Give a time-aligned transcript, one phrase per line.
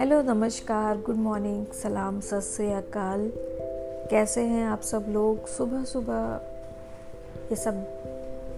[0.00, 3.32] Hello, नमस्कार, good morning, सलाम, सत अकाल।
[4.10, 5.46] कैसे हैं आप सब लोग?
[5.46, 6.40] सुबह सुबह
[7.50, 7.74] ये सब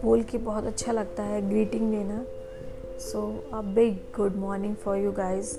[0.04, 2.24] बोल के बहुत अच्छा लगता है ग्रीटिंग देना।
[2.98, 5.58] So a big good morning for you guys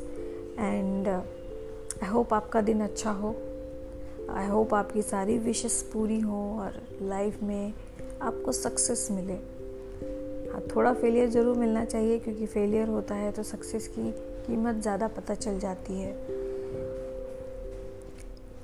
[0.59, 3.35] and I hope आपका दिन अच्छा हो।
[4.29, 7.73] आई होप आपकी सारी विशेस पूरी हो और लाइफ में
[8.21, 9.33] आपको सक्सेस मिले।
[10.53, 15.07] हाँ थोड़ा फेलियर ज़रूर मिलना चाहिए क्योंकि फेलियर होता है तो सक्सेस की कीमत ज़्यादा
[15.07, 16.13] पता चल जाती है।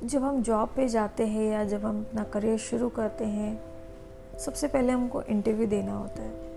[0.03, 3.59] जब हम जॉब पे जाते हैं या जब हम अपना करियर शुरू करते हैं,
[4.39, 6.47] सबसे पहले हमको इंटरव्यू देना होता है।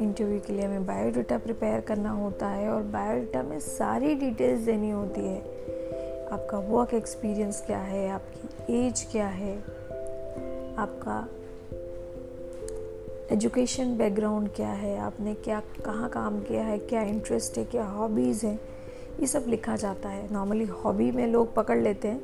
[0.00, 4.90] इंटरव्यू के लिए हमें बायोडाटा प्रिपेयर करना होता है और बायोडाटा में सारी डिटेल्स देनी
[4.90, 5.38] होती है।
[6.32, 8.08] आपका वर्क एक्सपीरियंस क्या है?
[8.10, 9.58] आपकी एज क्या है?
[10.78, 11.28] आपका
[13.32, 14.98] एजुकेशन बैकग्राउंड क्या है?
[14.98, 16.78] आपने क्या, कहाँ काम किया है?
[16.78, 17.64] क्या इंटरेस्ट है?
[17.64, 18.60] क्या हॉबीज़ हैं?
[19.20, 22.20] ये सब लिखा जाता है। नॉर्मली हॉबी में लोग पकड़ लेते हैं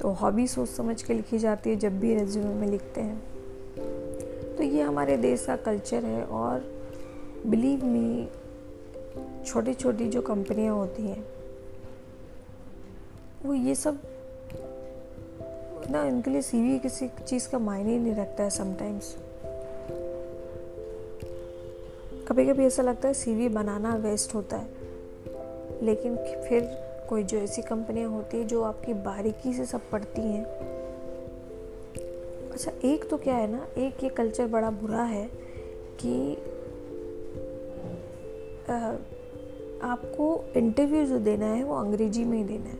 [0.00, 3.18] तो हॉबी सोच समझ के लिखी जाती है जब भी रेज्यूमे में लिखते हैं।
[4.56, 6.64] तो ये हमारे देश का कल्चर है और
[7.46, 8.28] बिलीव मी
[9.46, 11.24] छोटी छोटी जो कंपनियाँ होती हैं,
[13.44, 14.02] वो ये सब
[15.90, 19.16] ना, इनके लिए सीवी किसी चीज़ का मायने ही नहीं रखता है समटाइम्स
[22.30, 24.68] कभी कभी ऐसा लगता है सीवी बनाना वेस्ट होता है।
[25.82, 26.68] लेकिन फिर
[27.08, 30.44] कोई जो ऐसी कंपनियाँ होती है जो आपकी बारीकी से सब पढ़ती हैं।
[32.52, 35.30] अच्छा एक तो क्या है ना, एक ये कल्चर बड़ा बुरा है
[36.00, 36.34] कि
[39.82, 42.78] आपको इंटरव्यू जो देना है वो अंग्रेज़ी में ही देना है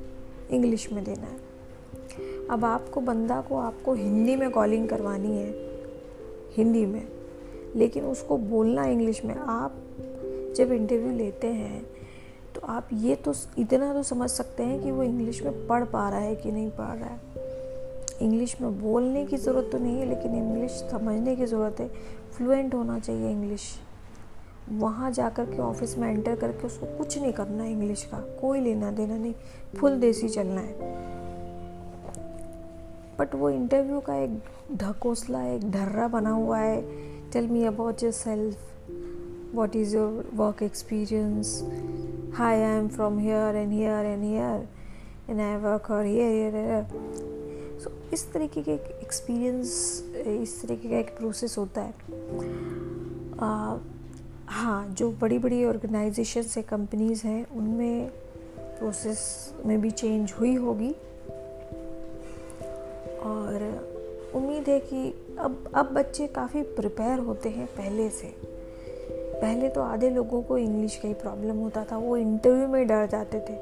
[0.50, 5.50] इंग्लिश में देना है। अब आपको बंदा को आपको हिंदी में कॉलिंग करवानी है,
[6.50, 7.19] हिंदी में।
[7.76, 9.74] लेकिन उसको बोलना इंग्लिश में, आप
[10.56, 11.82] जब इंटरव्यू लेते हैं
[12.54, 16.08] तो आप ये तो इतना तो समझ सकते हैं कि वो इंग्लिश में पढ़ पा
[16.10, 17.20] रहा है कि नहीं पढ़ रहा है।
[18.22, 21.88] इंग्लिश में बोलने की ज़रूरत तो नहीं है, लेकिन इंग्लिश समझने की ज़रूरत है।
[22.36, 23.62] फ्लुएंट होना चाहिए इंग्लिश।
[24.70, 28.18] वहाँ जा कर के ऑफ़िस में एंटर करके उसको कुछ नहीं करना है इंग्लिश का।
[28.40, 29.34] कोई लेना देना नहीं।
[29.76, 30.74] फुल देसी चलना है।
[33.18, 34.38] बट वो इंटरव्यू का एक
[34.74, 36.80] ढकोसला, एक ढर्रा बना हुआ है।
[37.30, 38.56] Tell me about yourself.
[39.52, 41.62] What is your work experience?
[42.34, 44.66] Hi, I am from here and here and here,
[45.28, 46.86] and I work or here, here, here.
[47.78, 49.70] So इस तरीके के एक्सपीरियंस
[50.26, 51.94] इस तरीके का एक प्रोसेस होता है
[53.40, 53.76] आ,
[54.46, 58.08] हाँ जो बड़ी बड़ी ऑर्गेनाइजेशन से कंपनीज़ हैं उनमें
[58.78, 59.22] प्रोसेस
[59.66, 60.90] में भी चेंज हुई होगी
[63.30, 63.68] और
[64.34, 68.34] उम्मीद है कि अब अब बच्चे काफ़ी प्रिपेयर होते हैं पहले से।
[69.40, 73.06] पहले तो आधे लोगों को इंग्लिश का ही प्रॉब्लम होता था, वो इंटरव्यू में डर
[73.06, 73.56] जाते थे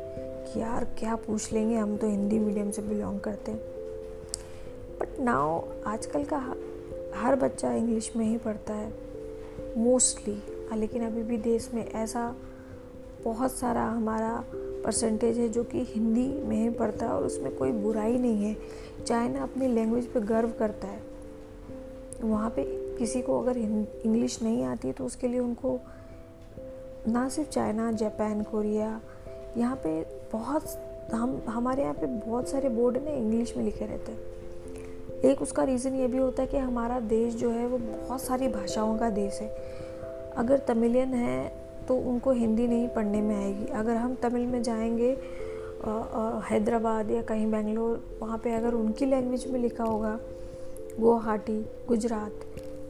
[0.45, 3.61] कि यार क्या पूछ लेंगे, हम तो हिंदी मीडियम से बिलोंग करते हैं।
[5.01, 6.55] बट नाउ आजकल का
[7.17, 8.93] हर बच्चा इंग्लिश में ही पढ़ता है
[9.77, 10.43] मोस्टली
[10.77, 12.35] लेकिन अभी भी देश में ऐसा
[13.25, 14.45] बहुत सारा हमारा
[14.85, 18.57] परसेंटेज है जो कि हिंदी में ही पढ़ता है और उसमें कोई बुराई नहीं है।
[19.07, 21.01] चाइना अपनी लैंग्वेज पे गर्व करता है।
[22.23, 22.65] वहाँ पे
[22.99, 25.79] किसी को अगर इंग्लिश नहीं आती है तो उसके लिए उनको
[27.09, 29.01] ना सिर्फ़ चाइना जापान कोरिया
[29.57, 30.67] यहाँ पे बहुत
[31.13, 35.63] हम, हमारे यहाँ पे बहुत सारे बोर्ड में इंग्लिश में लिखे रहते हैं। एक उसका
[35.65, 39.11] रीज़न ये भी होता है कि हमारा देश जो है वो बहुत सारी भाषाओं का
[39.11, 39.49] देश है।
[40.37, 41.53] अगर तमिलियन है
[41.89, 45.17] तो उनको हिंदी नहीं पढ़ने में आएगी। अगर हम तमिल में जाएँगे
[46.45, 50.19] हैदराबाद या कहीं बेंगलोर, वहाँ पे अगर उनकी लैंग्वेज में लिखा होगा,
[50.99, 52.41] गुवाहाटी, गुजरात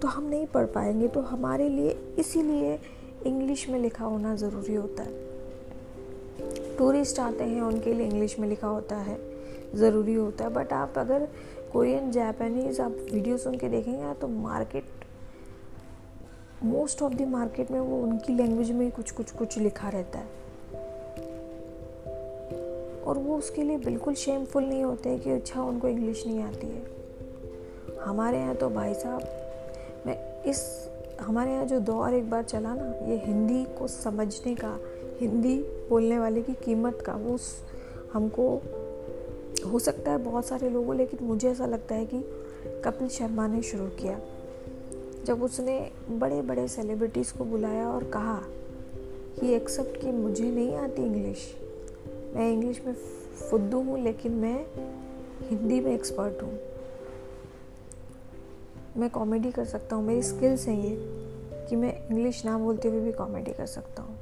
[0.03, 2.78] तो हम नहीं पढ़ पाएँगे। तो हमारे लिए इसीलिए
[3.26, 5.26] इंग्लिश में लिखा होना ज़रूरी होता है।
[6.78, 9.19] टूरिस्ट आते हैं, उनके लिए इंग्लिश में लिखा होता है,
[9.75, 11.28] ज़रूरी होता है। बट आप अगर
[11.72, 14.84] कोरियन जापानीज़ आप वीडियो सुन के देखेंगे तो market
[16.64, 20.46] most of the market में वो उनकी लैंग्वेज में कुछ कुछ कुछ लिखा रहता है।
[23.08, 26.82] और वो उसके लिए बिल्कुल शेमफुल नहीं होते कि अच्छा उनको इंग्लिश नहीं आती है।
[28.00, 29.22] हमारे यहाँ तो भाई साहब,
[30.06, 30.90] मैं इस,
[31.20, 34.78] हमारे यहाँ जो दौर एक बार चला ना, ये हिंदी को समझने का,
[35.20, 35.58] हिंदी
[35.90, 37.38] बोलने वाले की कीमत का, वो
[38.12, 38.62] हमको,
[39.72, 42.20] हो सकता है बहुत सारे लोगों, लेकिन मुझे ऐसा लगता है कि
[42.84, 44.20] कपिल शर्मा ने शुरू किया।
[45.25, 48.43] जब उसने बड़े बड़े सेलिब्रिटीज़ को बुलाया और कहा
[49.40, 51.57] कि एक्सेप्ट कि मुझे नहीं आती इंग्लिश
[52.38, 52.93] मैं इंग्लिश में
[53.50, 54.67] फुद्दू हूँ, लेकिन मैं
[55.49, 56.58] हिंदी में एक्सपर्ट हूँ।
[58.96, 60.96] मैं कॉमेडी कर सकता हूँ। मेरी स्किल्स हैं ये,
[61.69, 64.14] कि मैं इंग्लिश ना बोलते हुए भी कॉमेडी कर सकता हूँ।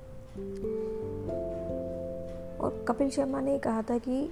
[2.58, 4.30] और कपिल शर्मा ने कहा था कि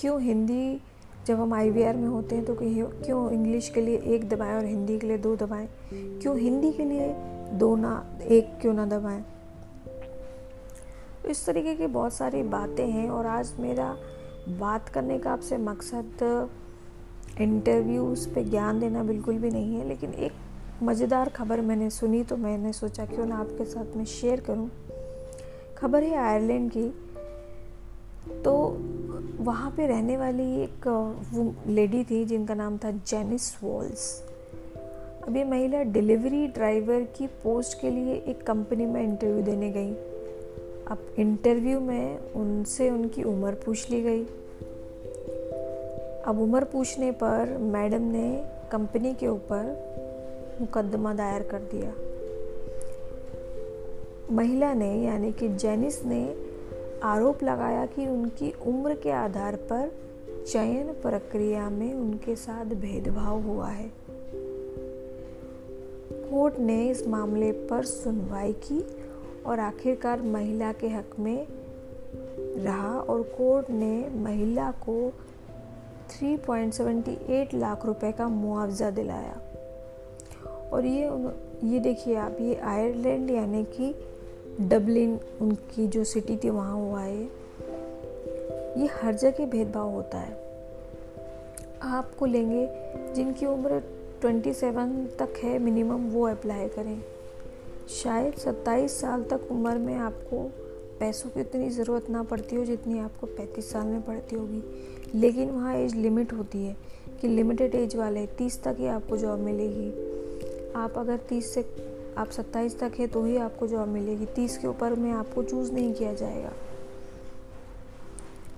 [0.00, 0.80] क्यों हिंदी,
[1.26, 4.98] जब हम आईवीआर में होते हैं तो क्यों इंग्लिश के लिए एक दबाएँ और हिंदी
[4.98, 5.68] के लिए दो दबाएँ?
[5.92, 7.14] क्यों हिंदी के लिए
[7.52, 9.24] दो ना, एक क्यों ना दबाएँ?
[11.30, 13.96] इस तरीके की बहुत सारी बातें हैं और आज मेरा
[14.48, 16.48] बात करने का आपसे मकसद
[17.40, 20.32] इंटरव्यूज़ पे ज्ञान देना बिल्कुल भी नहीं है, लेकिन एक
[20.82, 24.70] मज़ेदार खबर मैंने सुनी तो मैंने सोचा क्यों ना आपके साथ में शेयर करूँ।
[25.78, 26.88] खबर है आयरलैंड की।
[28.44, 28.54] तो
[29.40, 30.86] वहाँ पे रहने वाली एक,
[31.32, 34.22] वो लेडी थी जिनका नाम था जेनिस वॉल्स
[35.26, 39.92] अब ये महिला डिलीवरी ड्राइवर की पोस्ट के लिए एक कंपनी में इंटरव्यू देने गई।
[40.88, 44.24] अब इंटरव्यू में उनसे उनकी उम्र पूछ ली गई।
[46.26, 49.94] अब उम्र पूछने पर मैडम ने कंपनी के ऊपर
[50.60, 51.94] मुकदमा दायर कर दिया।
[54.34, 56.36] महिला ने, यानी कि जेनिस ने,
[57.02, 59.92] आरोप लगाया कि उनकी उम्र के आधार पर
[60.46, 63.92] चयन प्रक्रिया में उनके साथ भेदभाव हुआ है।
[66.10, 68.86] कोर्ट ने इस मामले पर सुनवाई की
[69.46, 71.46] और आखिरकार महिला के हक में
[72.56, 75.12] रहा और कोर्ट ने महिला को
[76.10, 79.40] 3.78 लाख रुपए का मुआवजा दिलाया।
[80.72, 81.08] और ये
[81.72, 83.94] ये देखिए आप, ये आयरलैंड यानी कि
[84.60, 87.22] डबलिन उनकी जो सिटी थी वहाँ हुआ है
[88.80, 90.44] ये हर जगह भेदभाव होता है।
[91.82, 92.68] आपको लेंगे,
[93.14, 93.82] जिनकी उम्र
[94.22, 97.13] 27 तक है मिनिमम वो अप्लाई करें।
[97.88, 100.52] शायद 27 साल तक उम्र में आपको
[101.00, 104.62] पैसों की उतनी ज़रूरत ना पड़ती हो जितनी आपको 35 साल में पड़ती होगी।
[105.14, 106.76] लेकिन वहाँ एज लिमिट होती है
[107.20, 109.90] कि लिमिटेड एज वाले तीस तक ही आपको जॉब मिलेगी।
[110.76, 111.66] आप अगर तीस से,
[112.16, 115.72] आप सत्ताईस तक है तो ही आपको जॉब मिलेगी। तीस के ऊपर में आपको चूज़
[115.72, 116.52] नहीं किया जाएगा।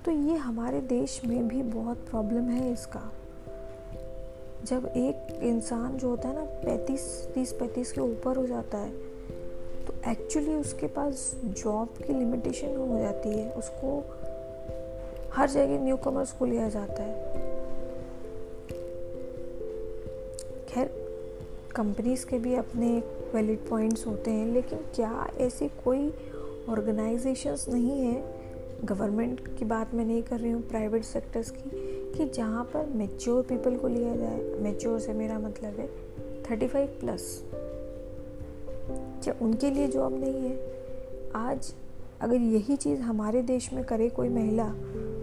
[0.04, 3.12] तो ये हमारे देश में भी बहुत प्रॉब्लम है इसका।
[4.64, 9.05] जब एक इंसान जो होता है ना, पैंतीस, तीस, पैंतीस के ऊपर हो जाता है
[9.86, 13.98] तो एक्चुअली उसके पास जॉब की लिमिटेशन हो जाती है। उसको
[15.32, 17.14] हर जगह न्यू कमर्स को लिया जाता है।
[20.68, 20.90] खैर
[21.76, 23.02] कंपनीज़ के भी अपने
[23.34, 26.08] वैलिड पॉइंट्स होते हैं, लेकिन क्या ऐसी कोई
[26.68, 28.22] ऑर्गेनाइजेशंस नहीं है
[28.84, 31.70] गवर्नमेंट की बात मैं नहीं कर रही हूँ प्राइवेट सेक्टर्स की,
[32.14, 35.88] कि जहाँ पर मेच्योर पीपल को लिया जाए। मेच्योर से मेरा मतलब है
[36.42, 37.44] थर्टी फाइव प्लस
[38.88, 40.56] क्या उनके लिए जॉब नहीं है?
[41.36, 41.72] आज
[42.20, 44.68] अगर यही चीज़ हमारे देश में करे कोई महिला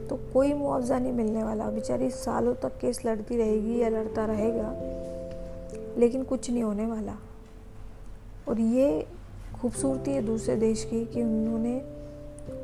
[0.10, 4.74] तो कोई मुआवजा नहीं मिलने वाला। बेचारी सालों तक केस लड़ती रहेगी या लड़ता रहेगा,
[5.98, 7.18] लेकिन कुछ नहीं होने वाला।
[8.48, 9.06] और ये
[9.62, 11.80] खूबसूरती है दूसरे देश की कि उन्होंने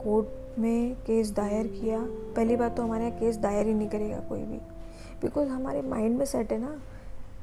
[0.04, 2.00] कोर्ट में केस दायर किया।
[2.36, 4.58] पहली बात तो हमारे यहाँ केस दायर ही नहीं करेगा कोई भी।
[5.22, 6.76] बिकॉज़ हमारे माइंड में सेट है ना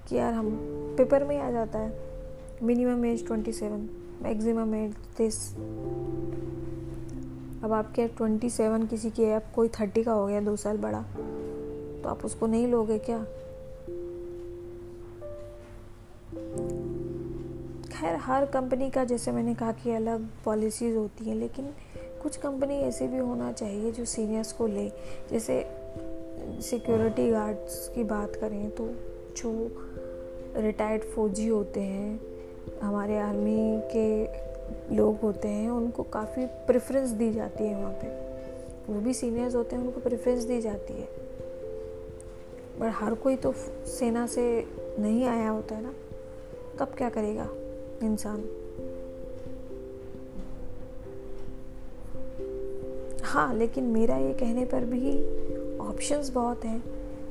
[0.09, 0.51] कि यार हम
[0.99, 1.91] पेपर में ही आ जाता है।
[2.63, 3.89] Minimum age twenty seven,
[4.23, 5.37] maximum age this.
[7.65, 10.79] अब आपके ट्वेंटी सेवन किसी की है अब कोई थर्टी का हो गया, दो साल
[10.79, 11.03] बड़ा
[12.03, 13.19] तो आप उसको नहीं लोगे क्या?
[17.91, 21.73] खैर, हर कंपनी का, जैसे मैंने कहा कि अलग पॉलिसीज़ होती हैं, लेकिन
[22.23, 24.89] कुछ कंपनी ऐसे भी होना चाहिए जो सीनियर्स को ले।
[25.31, 25.65] जैसे
[26.63, 28.89] सिक्योरिटी गार्ड्स की बात करें तो
[29.37, 29.53] जो
[30.57, 32.36] रिटायर्ड फौजी होते हैं
[32.83, 38.09] हमारे आर्मी के लोग होते हैं, उनको काफ़ी प्रेफरेंस दी जाती है वहाँ पे।
[38.89, 41.09] वो भी सीनियर्स होते हैं, उनको प्रेफरेंस दी जाती है।
[42.81, 43.53] पर हर कोई तो
[43.89, 44.43] सेना से
[44.99, 45.93] नहीं आया होता है ना,
[46.79, 47.49] तब क्या करेगा
[48.03, 48.45] इंसान?
[53.25, 56.79] हाँ लेकिन मेरा ये कहने पर भी ऑप्शंस बहुत हैं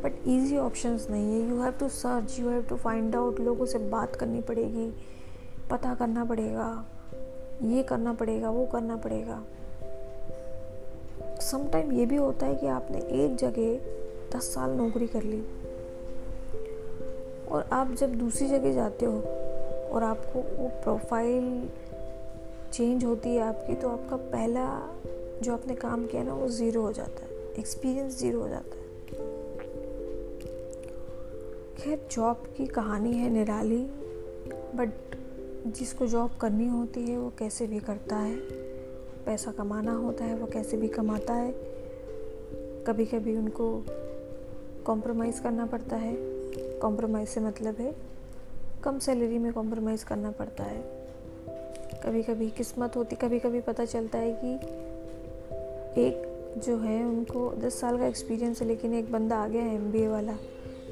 [0.03, 3.65] बट इजी ऑप्शंस नहीं है। You have to search you have to find out लोगों
[3.65, 4.91] से बात करनी पड़ेगी।
[5.71, 6.85] पता करना पड़ेगा,
[7.63, 9.43] ये करना पड़ेगा, वो करना पड़ेगा।
[11.41, 15.41] समटाइम ये भी होता है कि आपने एक जगह दस साल नौकरी कर ली
[17.47, 19.17] और आप जब दूसरी जगह जाते हो
[19.91, 21.69] और आपको वो प्रोफ़ाइल
[22.73, 24.65] चेंज होती है आपकी तो आपका पहला
[25.41, 27.29] जो आपने काम किया ना, वो ज़ीरो हो जाता है।
[27.59, 28.83] एक्सपीरियंस ज़ीरो हो जाता है।
[31.77, 33.83] खैर जॉब की कहानी है निराली
[34.75, 35.15] बट
[35.65, 38.35] जिसको जॉब करनी होती है, वो कैसे भी करता है।
[39.25, 41.55] पैसा कमाना होता है, वो कैसे भी कमाता है।
[42.87, 43.85] कभी कभी उनको
[44.85, 46.15] कॉम्प्रोमाइज़ करना पड़ता है।
[46.79, 47.95] कॉम्प्रोमाइज़ से मतलब है,
[48.83, 51.07] कम सैलरी में कॉम्प्रोमाइज़ करना पड़ता है।
[52.03, 54.55] कभी कभी किस्मत होती कभी कभी पता चलता है कि
[56.01, 59.75] एक जो है, उनको दस साल का एक्सपीरियंस है, लेकिन एक बंदा आ गया है
[59.75, 60.37] एमबीए वाला,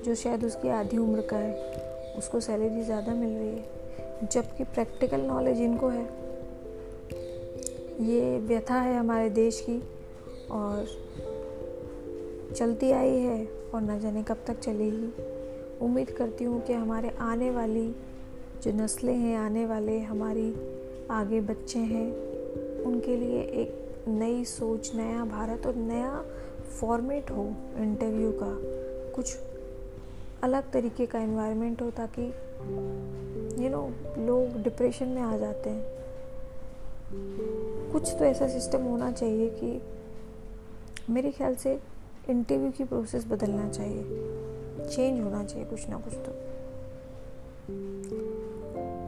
[0.06, 1.83] जो शायद उसकी आधी उम्र का है।
[2.18, 6.06] उसको सैलरी ज़्यादा मिल रही है, जबकि प्रैक्टिकल नॉलेज इनको है।
[8.02, 9.82] ये व्यथा है हमारे देश की
[10.52, 10.86] और
[12.56, 15.12] चलती आई है और न जाने कब तक चलेगी।
[15.82, 17.88] उम्मीद करती हूँ कि हमारे आने वाली
[18.64, 20.50] जो नस्लें हैं, आने वाले हमारी
[21.12, 22.08] आगे बच्चे हैं,
[22.84, 26.24] उनके लिए एक नई सोच, नया भारत और नया
[26.80, 27.44] फॉर्मेट हो
[27.78, 28.54] इंटरव्यू का।
[29.16, 29.36] कुछ
[30.44, 32.26] अलग तरीके का इन्वायरमेंट हो ताकि
[33.64, 33.82] यू नो
[34.28, 35.84] लोग डिप्रेशन में आ जाते हैं।
[37.92, 39.82] कुछ तो ऐसा सिस्टम होना चाहिए कि
[41.10, 41.80] मेरे ख्याल से
[42.30, 44.04] इंटरव्यू की प्रोसेस बदलना चाहिए।
[44.86, 46.32] चेंज होना चाहिए कुछ ना कुछ तो।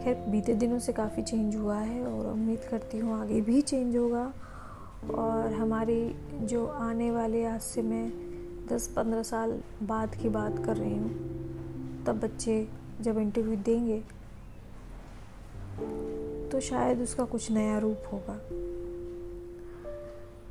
[0.04, 3.98] खैर, बीते दिनों से काफ़ी चेंज हुआ है और उम्मीद करती हूँ आगे भी चेंज
[3.98, 4.34] होगा।
[5.16, 8.25] और हमारी जो आने वाले आज से मैं
[8.72, 9.52] दस पंद्रह साल
[9.84, 12.68] बाद की बात कर रही हूँ। तब बच्चे
[13.02, 14.00] जब इंटरव्यू देंगे
[16.52, 18.38] तो शायद उसका कुछ नया रूप होगा।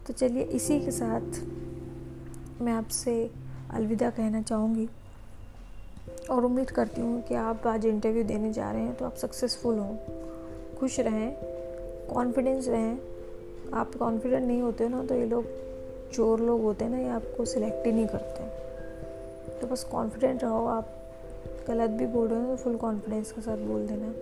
[0.06, 1.40] तो चलिए इसी के साथ
[2.62, 3.30] मैं आपसे
[3.71, 4.88] अलविदा कहना चाहूँगी
[6.30, 9.78] और उम्मीद करती हूँ कि आप आज इंटरव्यू देने जा रहे हैं तो आप सक्सेसफुल
[9.78, 9.97] हों।
[10.76, 11.37] खुश रहें
[12.14, 12.99] कॉन्फिडेंस रहें।
[13.75, 15.44] आप कॉन्फिडेंट नहीं होते हो ना तो ये लोग
[16.14, 20.66] चोर लोग होते हैं ना, ये आपको सिलेक्ट ही नहीं करते। तो बस कॉन्फिडेंट रहो
[20.66, 20.90] आप।
[21.68, 24.12] गलत भी बोल रहे हो तो फुल कॉन्फिडेंस के साथ बोल देना।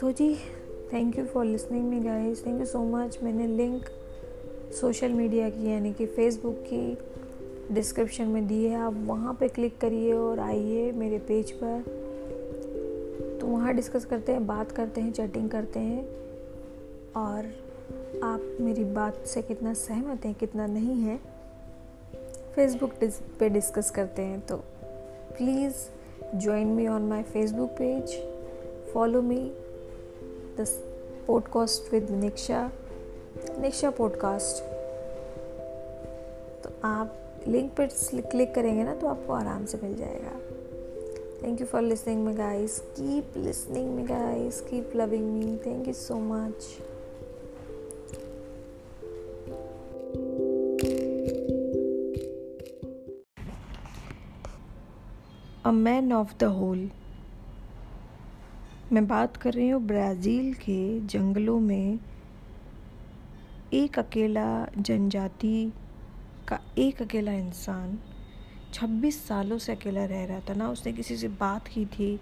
[0.00, 0.34] तो जी
[0.92, 3.84] thank you for listening me guys thank you so much मैंने लिंक
[4.80, 6.98] सोशल मीडिया की, यानी कि फेसबुक की
[7.74, 11.84] डिस्क्रिप्शन में दी है। आप वहाँ पे क्लिक करिए और आइए मेरे पेज पर।
[13.40, 16.06] तो वहाँ डिस्कस करते हैं, बात करते हैं चैटिंग करते हैं।
[17.16, 17.52] और
[18.22, 21.20] आप मेरी बात से कितना सहमत हैं, कितना नहीं है
[22.54, 22.90] फेसबुक
[23.38, 24.56] पे डिस्कस करते हैं तो
[25.36, 25.74] please
[26.36, 28.22] join me on my Facebook page
[28.92, 29.52] follow me
[30.60, 30.66] the
[31.26, 32.70] podcast with Niksha
[33.60, 34.62] Niksha podcast
[36.64, 37.14] तो आप
[37.48, 37.86] लिंक पर
[38.20, 40.40] क्लिक करेंगे ना तो आपको आराम से मिल जाएगा।
[41.42, 45.94] Thank you for listening me guys keep listening me guys keep loving me thank you
[45.94, 46.54] so much
[55.66, 56.90] a man of the whole
[58.92, 61.98] मैं बात कर रही हूँ ब्राज़ील के जंगलों में
[63.72, 65.72] एक अकेला जनजाति
[66.48, 67.98] का एक अकेला इंसान
[68.74, 72.20] 26 सालों से अकेला रह रहा था। ना उसने किसी से बात की थी,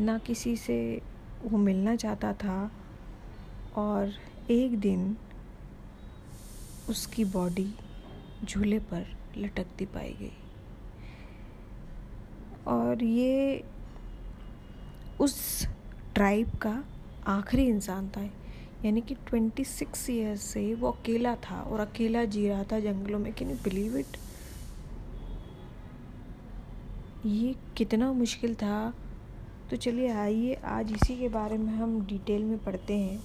[0.00, 1.02] ना किसी से
[1.44, 2.70] वो मिलना चाहता था
[3.76, 4.12] और
[4.50, 5.16] एक दिन
[6.88, 7.74] उसकी बॉडी
[8.44, 10.32] झूले पर लटकती पाई गई।
[12.70, 13.64] और ये
[15.20, 15.66] उस
[16.14, 16.82] ट्राइब का
[17.28, 18.22] आखिरी इंसान था।
[18.84, 23.18] यानी कि ट्वेंटी सिक्स ईयर्स से वो अकेला था और अकेला जी रहा था जंगलों
[23.18, 24.16] में। कैन यू बिलीव इट
[27.26, 28.92] ये कितना मुश्किल था।
[29.70, 33.20] तो चलिए आइए, आज इसी के बारे में हम डिटेल में पढ़ते हैं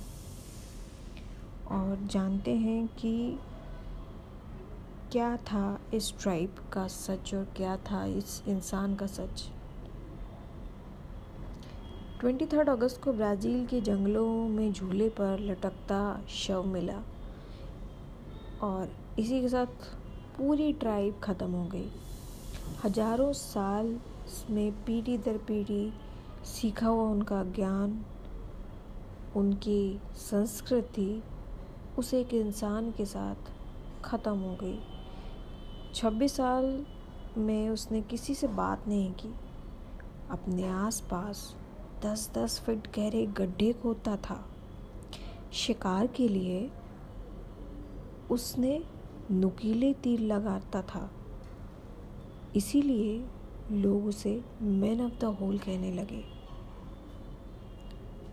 [1.72, 3.40] और जानते हैं कि
[5.16, 9.44] क्या था इस ट्राइब का सच और क्या था इस इंसान का सच?
[12.20, 16.98] ट्वेंटी थर्ड अगस्त को ब्राज़ील के जंगलों में झूले पर लटकता शव मिला
[18.62, 19.86] और इसी के साथ
[20.38, 21.90] पूरी ट्राइब ख़त्म हो गई।
[22.84, 23.96] हज़ारों साल
[24.50, 25.94] में पीढ़ी दर पीढ़ी
[26.46, 28.00] सीखा हुआ उनका ज्ञान,
[29.36, 31.24] उनकी संस्कृति
[32.00, 33.54] उस एक इंसान के साथ
[34.06, 34.78] ख़त्म हो गई।
[35.96, 36.86] छब्बीस साल
[37.38, 39.34] में उसने किसी से बात नहीं की।
[40.30, 41.56] अपने आसपास
[42.04, 44.50] दस दस फिट गहरे गड्ढे खोदता था।
[45.54, 46.72] शिकार के लिए
[48.32, 48.84] उसने
[49.32, 51.12] नुकीले तीर लगाता था।
[52.56, 53.26] इसीलिए
[53.72, 56.24] लोग उसे मैन ऑफ़ द होल कहने लगे।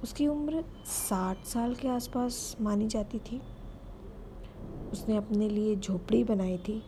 [0.02, 3.42] उसकी उम्र साठ साल के आसपास मानी जाती थी।
[4.92, 6.82] उसने अपने लिए झोपड़ी बनाई थी।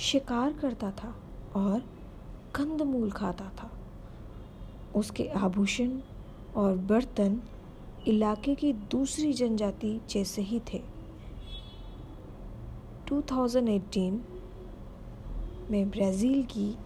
[0.00, 1.14] शिकार करता था
[1.56, 1.80] और
[2.54, 3.70] कंदमूल खाता था।
[4.94, 6.00] उसके आभूषण
[6.56, 7.42] और बर्तन
[8.06, 10.82] इलाके की दूसरी जनजाति जैसे ही थे।
[13.08, 14.20] 2018
[15.70, 16.76] में ब्राज़ील की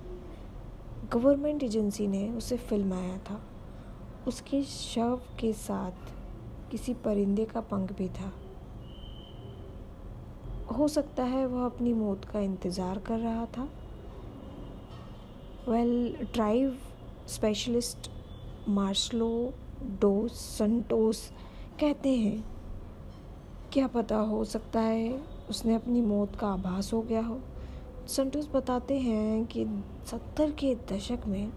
[1.12, 3.40] गवर्नमेंट एजेंसी ने उसे फिल्माया था।
[4.28, 6.12] उसके शव के साथ
[6.70, 8.32] किसी परिंदे का पंख भी था।
[10.70, 13.68] हो सकता है वह अपनी मौत का इंतज़ार कर रहा था।
[15.68, 16.76] Well tribe
[17.26, 18.10] specialist
[18.68, 19.52] Marcelo
[20.00, 21.30] dos Santos
[21.80, 22.44] कहते हैं,
[23.72, 27.40] क्या पता हो सकता है उसने अपनी मौत का आभास हो गया हो?
[28.08, 29.66] संटोस बताते हैं कि
[30.06, 31.52] सत्तर के दशक में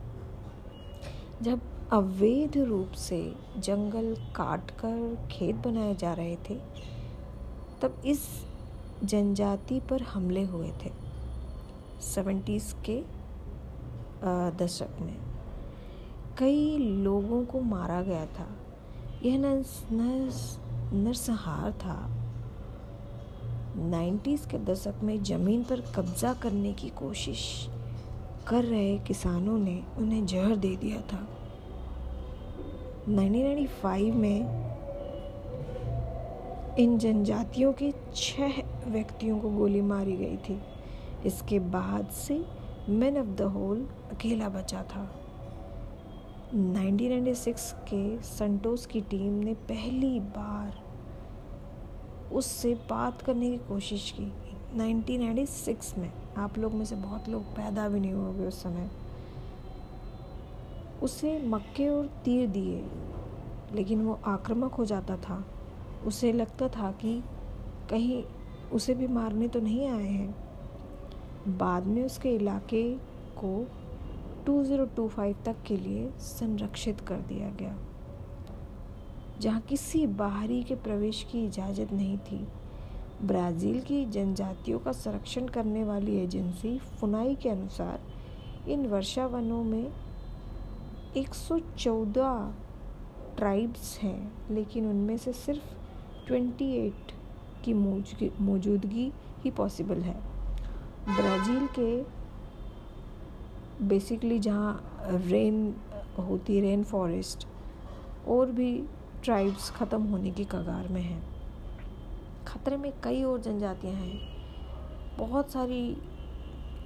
[1.42, 1.62] जब
[1.94, 3.20] अवैध रूप से
[3.58, 6.56] जंगल काट कर खेत बनाए जा रहे थे,
[7.82, 8.28] तब इस
[9.04, 10.92] जनजाति पर हमले हुए थे।
[12.02, 13.04] सेवेंटीज़ के
[14.58, 15.16] दशक में।
[16.38, 18.48] कई लोगों को मारा गया था।
[19.24, 19.38] यह
[20.94, 22.14] नरसंहार था।
[23.76, 27.68] नाइन्टीज़ के दशक में ज़मीन पर कब्ज़ा करने की कोशिश
[28.48, 31.28] कर रहे किसानों ने उन्हें जहर दे दिया था।
[33.10, 34.67] 1995 में
[36.80, 40.60] इन जनजातियों के छह व्यक्तियों को गोली मारी गई थी।
[41.26, 42.46] इसके बाद से
[42.90, 45.02] मैन ऑफ़ द होल अकेला बचा था।
[46.56, 50.80] 1996 के संटोस की टीम ने पहली बार
[52.32, 54.32] उससे बात करने की कोशिश की।
[54.78, 58.90] 1996 में आप लोग में से बहुत लोग पैदा भी नहीं होंगे उस समय।
[61.04, 62.84] उसे मक्के और तीर दिए,
[63.74, 65.44] लेकिन वो आक्रामक हो जाता था।
[66.08, 67.22] उसे लगता था कि
[67.90, 68.24] कहीं
[68.74, 72.84] उसे भी मारने तो नहीं आए हैं। बाद में उसके इलाके
[73.38, 73.52] को
[74.46, 77.76] 2025 तक के लिए संरक्षित कर दिया गया,
[79.42, 82.48] जहाँ किसी बाहरी के प्रवेश की इजाज़त नहीं थी।
[83.24, 89.92] ब्राज़ील की जनजातियों का संरक्षण करने वाली एजेंसी फुनाई के अनुसार इन वर्षा वनों में
[91.18, 92.54] 114
[93.38, 95.76] ट्राइब्स हैं, लेकिन उनमें से सिर्फ़
[96.28, 97.14] 28
[97.66, 97.74] की
[98.40, 99.12] मौजूदगी
[99.44, 100.16] ही पॉसिबल है।
[101.08, 102.04] ब्राज़ील के
[103.86, 105.76] बेसिकली जहाँ रेन
[106.20, 107.48] होती रेन फॉरेस्ट
[108.28, 108.72] और भी
[109.24, 111.22] ट्राइब्स ख़त्म होने की कगार में हैं।
[112.48, 114.20] खतरे में कई और जनजातियाँ हैं।
[115.18, 115.98] बहुत सारी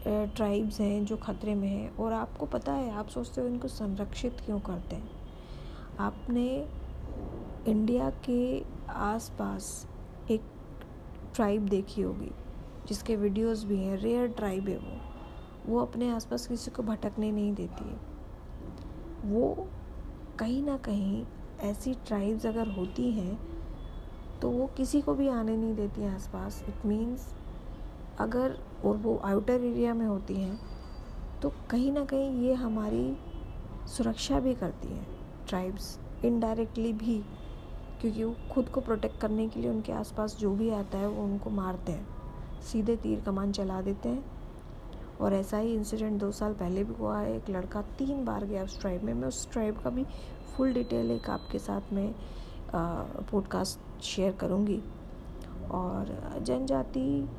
[0.08, 4.42] ट्राइब्स हैं जो खतरे में हैं, और आपको पता है, आप सोचते हो इनको संरक्षित
[4.46, 5.10] क्यों करते हैं?
[6.00, 6.46] आपने
[7.68, 9.88] इंडिया के आसपास
[10.32, 10.42] एक
[11.36, 12.32] ट्राइब देखी होगी,
[12.88, 15.00] जिसके वीडियोस भी हैं रेयर ट्राइब है वो।
[15.66, 19.68] वो अपने आसपास किसी को भटकने नहीं देती है। वो
[20.40, 21.24] कहीं ना कहीं
[21.62, 23.40] ऐसी ट्राइब्स अगर होती हैं
[24.42, 27.28] तो वो किसी को भी आने नहीं देती हैं आसपास। इट मीन्स
[28.20, 30.60] अगर और वो आउटर एरिया में होती हैं
[31.42, 33.18] तो कहीं ना कहीं ये हमारी
[33.88, 35.06] सुरक्षा भी करती हैं
[35.48, 37.22] ट्राइब्स इनडायरेक्टली भी।
[38.02, 41.24] क्योंकि वो खुद को प्रोटेक्ट करने के लिए उनके आसपास जो भी आता है, वो
[41.24, 42.08] उनको मारते हैं।
[42.62, 44.26] सीधे तीर कमान चला देते हैं।
[45.22, 48.64] और ऐसा ही इंसिडेंट दो साल पहले भी हुआ है। एक लड़का तीन बार गया
[48.64, 50.06] उस ट्राइब में। मैं उस ट्राइब का भी
[50.58, 52.16] फुल डिटेल एक आपके साथ में
[53.32, 54.82] पॉडकास्ट शेयर करूँगी।
[55.72, 57.30] और जनजाति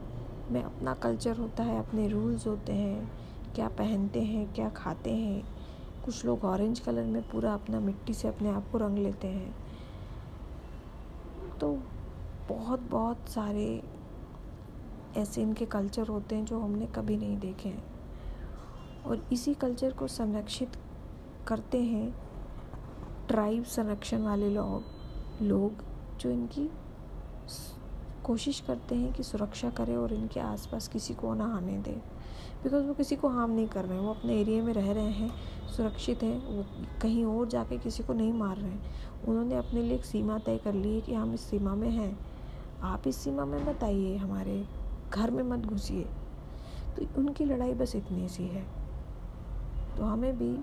[0.50, 3.12] में अपना कल्चर होता है, अपने रूल्स होते हैं,
[3.54, 5.42] क्या पहनते हैं, क्या खाते हैं।
[6.04, 9.61] कुछ लोग ऑरेंज कलर में पूरा अपना मिट्टी से अपने आप को रंग लेते हैं।
[11.62, 11.68] तो
[12.48, 13.82] बहुत बहुत सारे
[15.16, 17.84] ऐसे इनके कल्चर होते हैं जो हमने कभी नहीं देखे हैं।
[19.06, 20.76] और इसी कल्चर को संरक्षित
[21.46, 22.14] करते हैं
[23.28, 25.84] ट्राइब संरक्षण वाले लोग लोग
[26.20, 26.70] जो इनकी
[28.24, 32.00] कोशिश करते हैं कि सुरक्षा करें और इनके आसपास किसी को ना आने दें।
[32.62, 35.10] बिकॉज़ वो किसी को हार्म नहीं कर रहे हैं, वो अपने एरिया में रह रहे
[35.10, 35.30] हैं,
[35.68, 36.64] सुरक्षित हैं, वो
[37.02, 38.82] कहीं और जाके किसी को नहीं मार रहे हैं।
[39.28, 42.18] उन्होंने अपने लिए एक सीमा तय कर ली है कि हम इस सीमा में हैं।
[42.82, 44.64] आप इस सीमा में मत आइए, हमारे
[45.14, 46.04] घर में मत घुसिए।
[46.96, 48.64] तो उनकी लड़ाई बस इतनी सी है।
[49.96, 50.58] तो हमें भी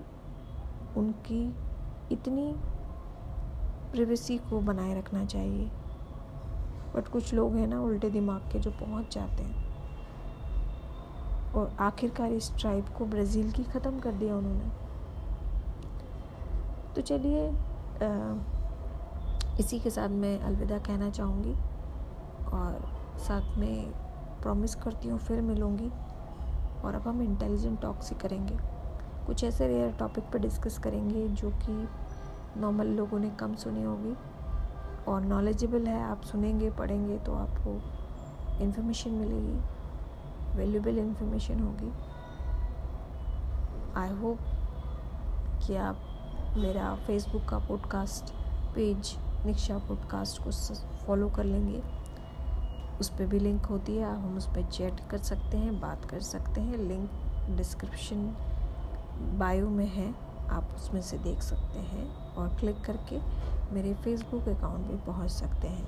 [0.96, 1.54] उनकी
[2.12, 2.54] इतनी
[3.92, 5.70] प्रिवेसी को बनाए रखना चाहिए।
[6.96, 9.59] बट कुछ लोग हैं ना, उल्टे दिमाग के जो पहुँच जाते हैं।
[11.54, 14.70] और आखिरकार इस ट्राइब को ब्राज़ील की ख़त्म कर दिया उन्होंने।
[16.94, 17.48] तो चलिए
[19.60, 21.54] इसी के साथ मैं अलविदा कहना चाहूँगी
[22.52, 22.80] और
[23.18, 23.92] साथ में
[24.42, 25.90] प्रॉमिस करती हूँ फिर मिलूँगी
[26.84, 28.56] और अब हम इंटेलिजेंट टॉक से करेंगे।
[29.26, 31.72] कुछ ऐसे रेयर टॉपिक पर डिस्कस करेंगे जो कि
[32.60, 34.14] नॉर्मल लोगों ने कम सुनी होगी
[35.08, 37.70] और नॉलेजेबल है, आप सुनेंगे, पढ़ेंगे तो आपको
[38.64, 39.58] इन्फॉर्मेशन मिलेगी।
[40.56, 41.92] वैल्यूबल इन्फॉर्मेशन होगी।
[43.96, 44.38] आई होप
[45.66, 45.96] कि आप
[46.56, 48.32] मेरा फेसबुक का पॉडकास्ट
[48.74, 50.50] पेज निक्षा पॉडकास्ट को
[51.06, 51.82] फॉलो कर लेंगे।
[53.00, 56.04] उस पर भी लिंक होती है आप हम उस पर चैट कर सकते हैं, बात
[56.04, 57.10] कर सकते हैं। लिंक
[57.56, 58.24] डिस्क्रिप्शन
[59.38, 60.14] बायो में है,
[60.50, 63.18] आप उसमें से देख सकते हैं और क्लिक करके
[63.74, 65.86] मेरे फेसबुक अकाउंट पे पहुँच सकते हैं।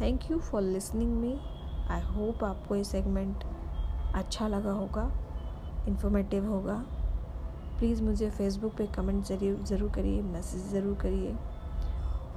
[0.00, 1.38] Thank you for listening me
[1.90, 3.44] I hope आपको ये सेगमेंट
[4.14, 5.10] अच्छा लगा होगा
[5.88, 6.74] इन्फॉर्मेटिव होगा।
[7.78, 11.34] प्लीज़ मुझे फेसबुक पे कमेंट ज़रूर ज़रूर करिए मैसेज ज़रूर करिए।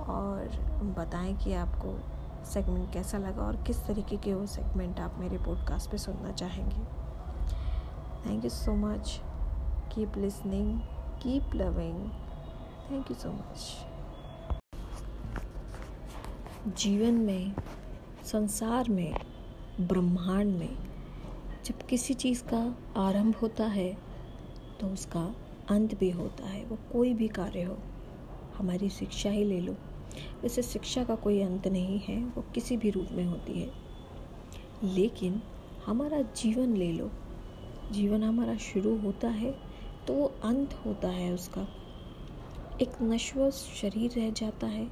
[0.08, 0.50] और
[0.98, 1.98] बताएँ कि आपको
[2.46, 6.84] सेगमेंट कैसा लगा और किस तरीके के वो सेगमेंट आप मेरे पॉडकास्ट पे सुनना चाहेंगे।
[8.26, 9.20] Thank you so much
[9.96, 10.80] keep listening
[11.24, 12.10] keep loving
[12.92, 13.86] thank you so much
[16.78, 17.54] जीवन में,
[18.26, 19.14] संसार में
[19.82, 20.78] ब्रह्मांड में
[21.66, 23.98] जब किसी चीज़ का आरंभ होता है
[24.80, 25.36] तो उसका
[25.70, 27.78] अंत भी होता है। वो कोई भी कार्य हो,
[28.58, 29.74] हमारी शिक्षा ही ले लो।
[30.44, 33.72] वैसे शिक्षा का कोई अंत नहीं है, वो किसी भी रूप में होती है।
[34.84, 35.42] लेकिन
[35.86, 37.12] हमारा जीवन ले लो।
[37.92, 39.60] जीवन हमारा शुरू होता है
[40.08, 41.68] तो वो अंत होता है उसका।
[42.82, 44.90] एक नश्वर शरीर रह जाता है।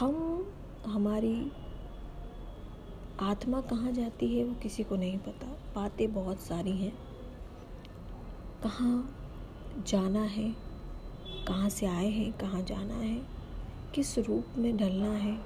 [0.00, 0.46] हम,
[0.86, 1.52] हमारी
[3.20, 6.92] आत्मा कहाँ जाती है वो किसी को नहीं पता। बातें बहुत सारी हैं।
[8.62, 9.16] कहाँ
[9.86, 10.56] जाना है,
[11.48, 13.22] कहाँ से आए हैं, कहाँ जाना है,
[13.94, 15.38] किस रूप में ढलना है,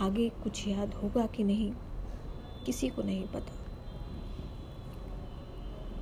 [0.00, 1.72] आगे कुछ याद होगा कि नहीं,
[2.66, 3.52] किसी को नहीं पता।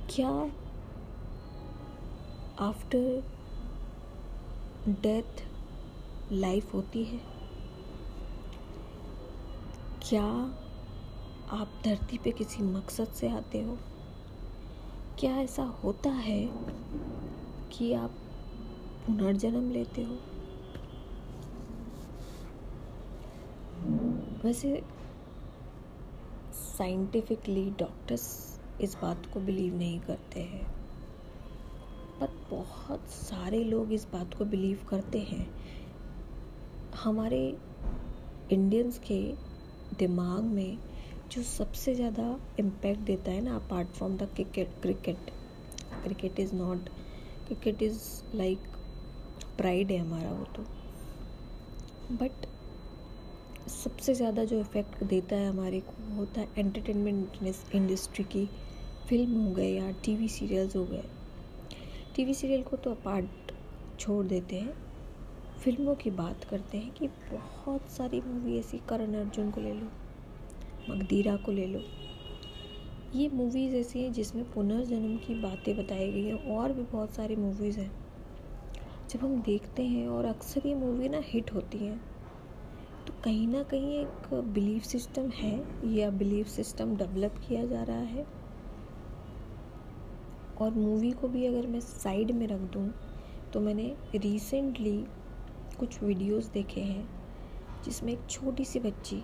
[0.09, 0.29] क्या
[2.59, 3.23] आफ्टर
[4.89, 5.45] डेथ
[6.31, 7.32] लाइफ होती है?
[10.09, 10.23] क्या
[11.49, 13.77] आप धरती पे किसी मकसद से आते हो?
[15.19, 16.49] क्या ऐसा होता है
[17.71, 18.11] कि आप
[19.07, 20.17] पुनर्जन्म लेते हो?
[24.43, 24.83] वैसे
[26.53, 30.71] साइंटिफिकली डॉक्टर्स इस बात को बिलीव नहीं करते हैं।
[32.19, 35.53] पर बहुत सारे लोग इस बात को बिलीव करते हैं।
[36.95, 37.57] हमारे
[38.51, 39.52] इंडियंस के
[39.99, 40.77] दिमाग में
[41.31, 42.25] जो सबसे ज़्यादा
[42.59, 45.31] इम्पैक्ट देता है ना apart from the cricket cricket
[46.03, 46.89] cricket is not
[47.47, 48.01] cricket is
[48.35, 48.67] like
[49.57, 50.65] pride है हमारा वो तो.
[52.15, 52.45] बट
[53.69, 57.43] सबसे ज़्यादा जो इफ़ेक्ट देता है हमारे को होता है एंटरटेनमेंट
[57.75, 58.45] इंडस्ट्री की
[59.09, 61.03] फ़िल्म हो गए या टीवी सीरियल्स हो गए.
[62.15, 63.51] टीवी सीरियल को तो अपार्ट
[63.99, 64.73] छोड़ देते हैं.
[65.63, 69.85] फ़िल्मों की बात करते हैं कि बहुत सारी मूवी ऐसी करण अर्जुन को ले लो,
[70.89, 71.79] मगधीरा को ले लो।
[73.13, 77.35] ये मूवीज़ ऐसी हैं जिसमें पुनर्जन्म की बातें बताई गई हैं और भी बहुत सारी
[77.35, 77.89] मूवीज़ हैं।
[79.09, 81.97] जब हम देखते हैं और अक्सर ये मूवी ना हिट होती हैं
[83.07, 85.55] तो कहीं ना कहीं एक बिलीफ सिस्टम है,
[85.87, 88.27] या बिलीफ सिस्टम डेवलप किया जा रहा है।
[90.61, 92.89] और मूवी को भी अगर मैं साइड में रख दूँ
[93.53, 95.03] तो मैंने रिसेंटली
[95.79, 97.07] कुछ वीडियोस देखे हैं,
[97.85, 99.17] जिसमें एक छोटी सी बच्ची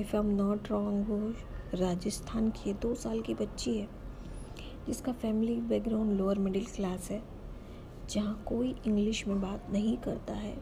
[0.00, 1.18] if I am not wrong वो
[1.78, 3.88] राजस्थान की है, दो साल की बच्ची है,
[4.86, 7.22] जिसका family background lower middle class है,
[8.10, 10.56] जहाँ कोई इंग्लिश में बात नहीं करता है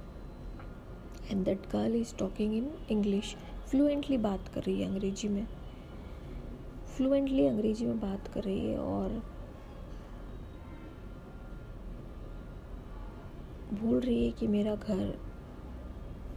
[1.30, 3.34] and that girl is talking in English
[3.70, 5.46] fluently बात कर रही है अंग्रेज़ी में
[6.96, 9.22] फ्लुएंटली अंग्रेज़ी में बात कर रही है और
[13.72, 15.18] बोल रही है कि मेरा घर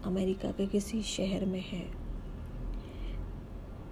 [0.05, 1.85] अमेरिका के किसी शहर में है।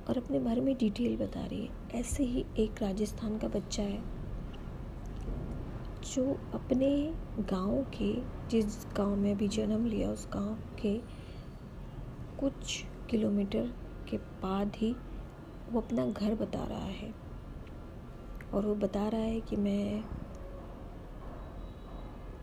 [0.10, 4.02] और अपने बारे में डिटेल बता रही है। ऐसे ही एक राजस्थान का बच्चा है,
[6.16, 8.14] जो अपने गाँव के,
[8.50, 10.98] जिस गाँव में भी जन्म लिया, उस गाँव के
[12.40, 13.74] कुछ किलोमीटर
[14.10, 14.96] के बाद ही
[15.72, 17.14] वो अपना घर बता रहा है।
[18.54, 20.04] और वो बता रहा है कि मैं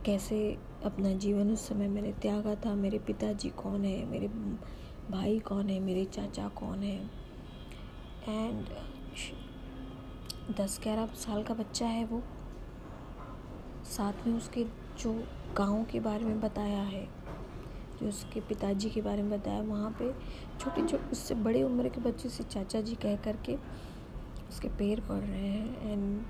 [0.05, 4.05] कैसे अपना जीवन उस समय मैंने त्यागा था। मेरे पिताजी कौन है?
[4.05, 4.29] मेरे
[5.11, 5.81] भाई कौन है?
[5.81, 7.11] मेरे चाचा कौन है?
[8.29, 8.66] एंड
[10.57, 12.23] दस ग्यारह साल का बच्चा है वो।
[13.85, 14.64] साथ में उसके
[14.99, 15.25] जो
[15.57, 17.09] गाँव के बारे में बताया है,
[18.01, 20.12] जो उसके पिताजी के बारे में बताया, वहाँ पे
[20.59, 23.57] छोटे छोटे उससे बड़े उम्र के बच्चे से चाचा जी कह करके
[24.49, 26.25] उसके पैर पड़ रहे हैं। एंड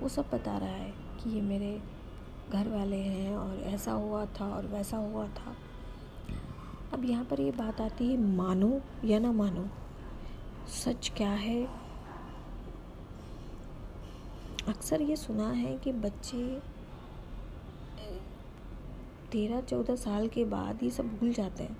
[0.00, 1.82] वो सब बता रहा है कि ये मेरे
[2.50, 5.54] घर वाले हैं और ऐसा हुआ था और वैसा हुआ था।
[6.92, 9.68] अब यहाँ पर ये बात आती है, मानो या ना मानो,
[10.74, 11.64] सच क्या है?
[14.68, 16.60] अक्सर ये सुना है कि बच्चे
[19.32, 21.76] तेरह चौदह साल के बाद ये सब भूल जाते हैं।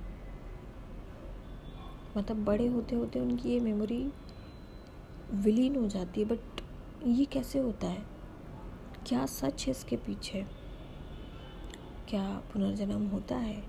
[2.16, 4.02] मतलब बड़े होते होते उनकी ये मेमोरी
[5.34, 6.60] विलीन हो जाती है बट
[7.06, 8.02] ये कैसे होता है?
[9.06, 10.44] क्या सच है इसके पीछे?
[12.08, 13.62] क्या पुनर्जन्म होता है?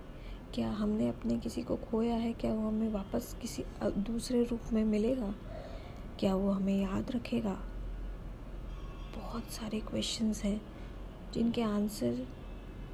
[0.53, 2.33] क्या हमने अपने किसी को खोया है?
[2.33, 5.33] क्या वो हमें वापस किसी दूसरे रूप में मिलेगा?
[6.19, 7.53] क्या वो हमें याद रखेगा?
[9.15, 10.61] बहुत सारे क्वेश्चंस हैं,
[11.33, 12.27] जिनके आंसर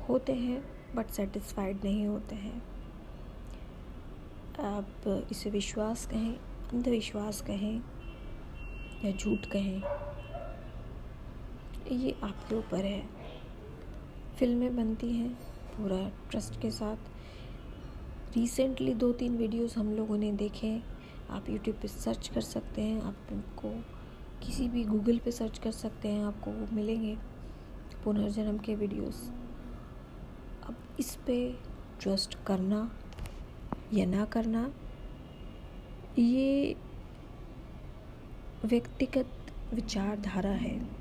[0.10, 0.63] होते हैं
[0.95, 2.62] बट सेटिस्फाइड नहीं होते हैं।
[4.60, 6.34] आप इसे विश्वास कहें,
[6.73, 7.82] अंधविश्वास कहें,
[9.06, 10.00] या झूठ कहें?
[11.91, 13.01] ये आपके ऊपर है।
[14.39, 15.30] फ़िल्में बनती हैं
[15.77, 20.82] पूरा ट्रस्ट के साथ। रिसेंटली दो तीन वीडियोस हम लोगों ने देखे।
[21.30, 23.69] आप यूट्यूब पे सर्च कर सकते हैं। आपको
[24.45, 27.17] किसी भी गूगल पे सर्च कर सकते हैं। आपको वो मिलेंगे
[28.04, 29.30] पुनर्जन्म के वीडियोस
[30.63, 31.36] अब इस पे
[32.01, 32.80] ट्रस्ट करना
[33.93, 34.71] या ना करना,
[36.19, 36.75] ये
[38.65, 41.00] व्यक्तिगत विचारधारा है।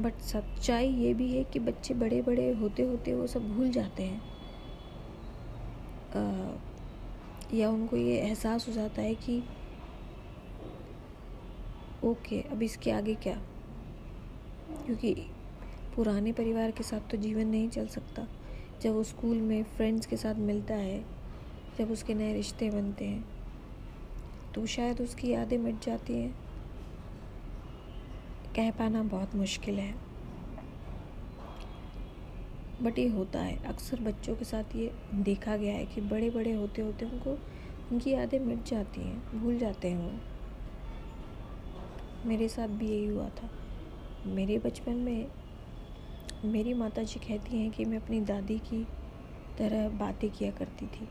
[0.00, 4.02] बट सच्चाई ये भी है कि बच्चे बड़े बड़े होते होते वो सब भूल जाते
[4.02, 4.20] हैं।
[6.16, 6.22] आ,
[7.54, 9.42] या उनको ये एहसास हो जाता है कि
[12.04, 13.34] ओके अब इसके आगे क्या?
[14.86, 15.14] क्योंकि
[15.96, 18.26] पुराने परिवार के साथ तो जीवन नहीं चल सकता।
[18.82, 21.04] जब वो स्कूल में फ्रेंड्स के साथ मिलता है
[21.78, 23.24] जब उसके नए रिश्ते बनते हैं
[24.54, 26.34] तो शायद उसकी यादें मिट जाती हैं।
[28.56, 29.94] कह पाना बहुत मुश्किल है।
[32.82, 36.52] बट ये होता है। अक्सर बच्चों के साथ ये देखा गया है कि बड़े बड़े
[36.52, 37.30] होते होते उनको,
[37.92, 40.20] उनकी यादें मिट जाती हैं, भूल जाते हैं वो।
[42.28, 43.50] मेरे साथ भी यही हुआ था।
[44.26, 45.26] मेरे बचपन में
[46.44, 48.84] मेरी माता जी कहती हैं कि मैं अपनी दादी की
[49.58, 51.08] तरह बातें किया करती थी।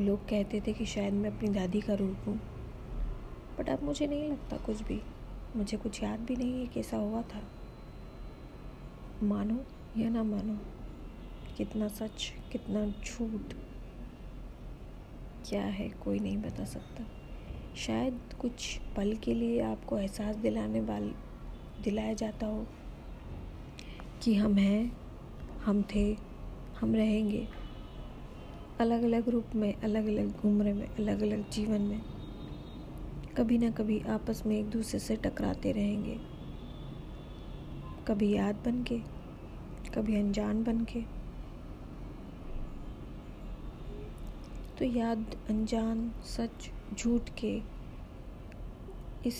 [0.00, 2.57] लोग कहते थे कि शायद मैं अपनी दादी का रूप हूँ।
[3.58, 5.00] बट अब मुझे नहीं लगता कुछ भी।
[5.56, 7.42] मुझे कुछ याद भी नहीं है कैसा हुआ था।
[9.22, 9.58] मानो
[9.96, 10.58] या ना मानो,
[11.56, 13.54] कितना सच, कितना झूठ,
[15.48, 17.04] क्या है कोई नहीं बता सकता।
[17.76, 21.14] शायद कुछ पल के लिए आपको एहसास दिलाने वाली,
[21.82, 22.66] दिलाया जाता हो
[24.22, 24.92] कि हम हैं,
[25.64, 26.16] हम थे,
[26.80, 27.46] हम रहेंगे।
[28.80, 32.17] अलग अलग रूप में अलग अलग उम्र में अलग अलग जीवन में।
[33.38, 36.16] कभी ना कभी आपस में एक दूसरे से टकराते रहेंगे।
[38.08, 38.98] कभी याद बन के
[39.94, 41.00] कभी अनजान बन के
[44.78, 47.54] तो याद, अनजान, सच, झूठ के
[49.28, 49.38] इस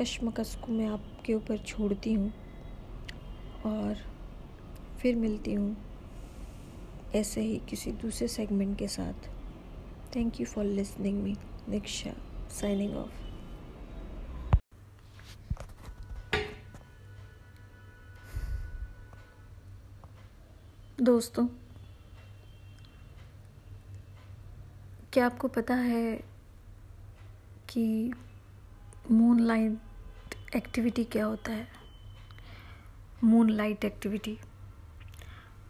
[0.00, 2.32] कश्मकश को मैं आपके ऊपर छोड़ती हूँ
[3.66, 4.04] और
[5.00, 5.76] फिर मिलती हूँ
[7.14, 9.28] ऐसे ही किसी दूसरे सेगमेंट के साथ।
[10.16, 11.36] Thank you for listening me
[11.68, 12.14] Niksha
[12.60, 13.23] signing off
[21.04, 21.46] दोस्तों,
[25.12, 26.24] क्या आपको पता है
[27.68, 28.12] कि
[29.10, 31.66] मून लाइट एक्टिविटी क्या होता है?
[33.24, 34.38] मून लाइट एक्टिविटी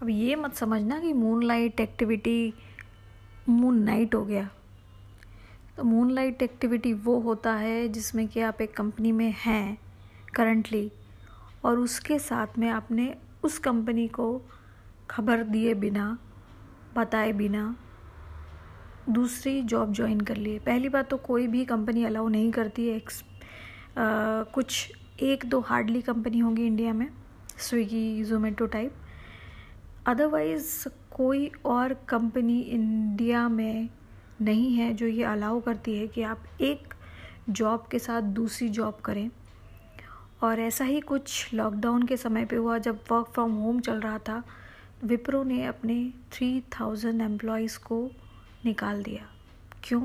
[0.03, 2.55] अब ये मत समझना कि moon light activity
[3.49, 4.51] moon night हो गया।
[5.77, 9.79] तो मून लाइट एक्टिविटी वो होता है जिसमें कि आप एक कंपनी में हैं
[10.35, 10.93] करंटली
[11.65, 14.43] और उसके साथ में आपने उस कंपनी को
[15.11, 16.19] खबर दिए बिना
[16.97, 17.77] बताए बिना
[19.11, 22.99] दूसरी जॉब ज्वाइन कर लिए। पहली बात तो कोई भी कंपनी अलाउ नहीं करती है।
[22.99, 23.05] आ,
[24.43, 27.09] कुछ एक दो हार्डली कंपनी होंगी इंडिया में
[27.59, 28.95] स्विगी जोमेटो टाइप
[30.07, 33.89] अदरवाइज़ कोई और कंपनी इंडिया में
[34.41, 36.95] नहीं है जो ये अलाउ करती है कि आप एक
[37.51, 39.31] जॉब के साथ दूसरी जॉब करें।
[40.43, 44.19] और ऐसा ही कुछ लॉकडाउन के समय पे हुआ जब वर्क फ्रॉम होम चल रहा
[44.19, 44.43] था।
[45.05, 48.11] विप्रो ने अपने थ्री थाउज़ेंड एम्प्लॉयज़ को
[48.65, 49.27] निकाल दिया।
[49.85, 50.01] क्यों?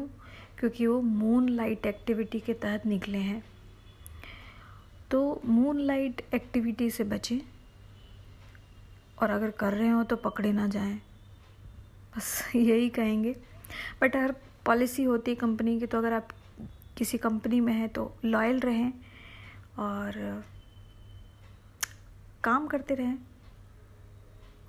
[0.59, 3.43] क्योंकि वो मून लाइट एक्टिविटी के तहत निकले हैं।
[5.11, 7.39] तो मून लाइट एक्टिविटी से बचें
[9.21, 11.01] और अगर कर रहे हो तो पकड़े ना जाएँ।
[12.17, 13.35] बस यही कहेंगे।
[14.01, 14.35] बट अगर
[14.65, 16.29] पॉलिसी होती है कंपनी की तो अगर आप
[16.97, 18.93] किसी कंपनी में हैं तो लॉयल रहें
[19.79, 20.43] और
[22.43, 23.17] काम करते रहें।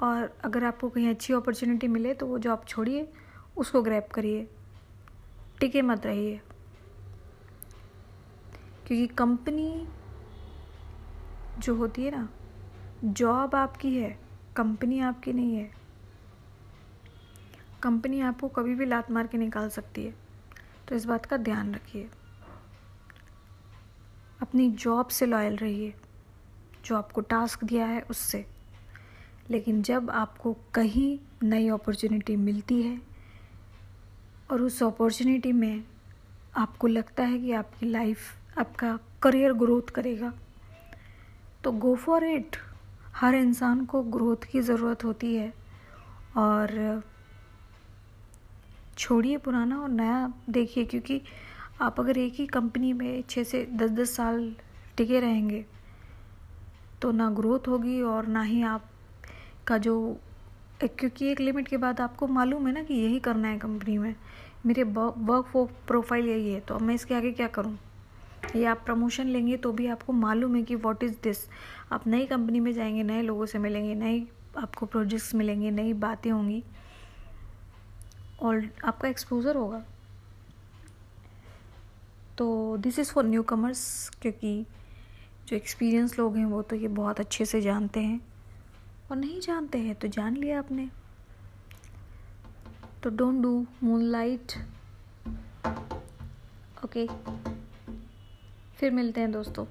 [0.00, 3.12] और अगर आपको कहीं अच्छी अपॉर्चुनिटी मिले तो वो जॉब छोड़िए,
[3.56, 4.50] उसको ग्रैप करिए।
[5.60, 6.40] टिके मत रहिए।
[8.86, 9.88] क्योंकि कंपनी
[11.58, 12.28] जो होती है ना
[13.04, 14.18] जॉब आपकी है
[14.56, 15.70] कंपनी आपकी नहीं है।
[17.82, 20.14] कंपनी आपको कभी भी लात मार के निकाल सकती है।
[20.88, 22.10] तो इस बात का ध्यान रखिए।
[24.42, 25.94] अपनी जॉब से लॉयल रहिए।
[26.84, 28.59] जो आपको टास्क दिया है उससे।
[29.50, 33.00] लेकिन जब आपको कहीं नई अपॉर्चुनिटी मिलती है
[34.50, 35.84] और उस अपॉर्चुनिटी में
[36.56, 38.18] आपको लगता है कि आपकी लाइफ
[38.58, 40.32] आपका करियर ग्रोथ करेगा
[41.64, 42.56] तो गो फॉर इट
[43.14, 45.52] हर इंसान को ग्रोथ की ज़रूरत होती है
[46.36, 47.02] और
[48.98, 51.22] छोड़िए पुराना और नया देखिए, क्योंकि
[51.80, 54.56] आप अगर एक ही कंपनी में छः से दस दस साल
[54.96, 55.66] टिके रहेंगे
[57.02, 58.84] तो ना ग्रोथ होगी और ना ही आप
[59.66, 60.16] का जो
[60.82, 64.14] क्योंकि एक लिमिट के बाद आपको मालूम है ना कि यही करना है कंपनी में।
[64.66, 65.56] मेरे वर्क
[65.88, 67.78] प्रोफ़ाइल यही है तो अब मैं इसके आगे क्या करूँ?
[68.56, 71.38] या आप प्रमोशन लेंगे तो भी आपको मालूम है कि व्हाट इज़ दिस
[71.92, 74.26] आप नई कंपनी में जाएँगे, नए लोगों से मिलेंगे, नई
[74.58, 76.62] आपको प्रोजेक्ट्स मिलेंगे, नई बातें होंगी।
[78.42, 79.84] और आपका एक्सपोजर होगा।
[82.38, 84.66] तो this is for newcomers क्योंकि
[85.48, 88.20] जो एक्सपीरियंस लोग हैं वो तो ये बहुत अच्छे से जानते हैं।
[89.10, 90.88] और नहीं जानते हैं तो जान लिया आपने।
[93.02, 94.52] तो don't do moonlight
[96.84, 97.06] okay
[98.76, 99.64] फिर मिलते हैं दोस्तों।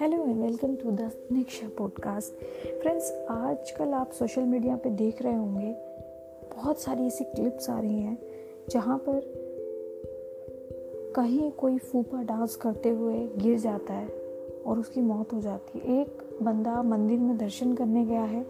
[0.00, 2.44] Hello and welcome to the Niksha podcast
[2.80, 5.74] friends आजकल आप सोशल मीडिया पे देख रहे होंगे,
[6.56, 8.18] बहुत सारी ऐसी क्लिप्स आ रही हैं,
[8.70, 9.41] जहाँ पर
[11.16, 14.08] कहीं कोई फूफा डांस करते हुए गिर जाता है
[14.66, 18.46] और उसकी मौत हो जाती है। एक बंदा मंदिर में दर्शन करने गया है,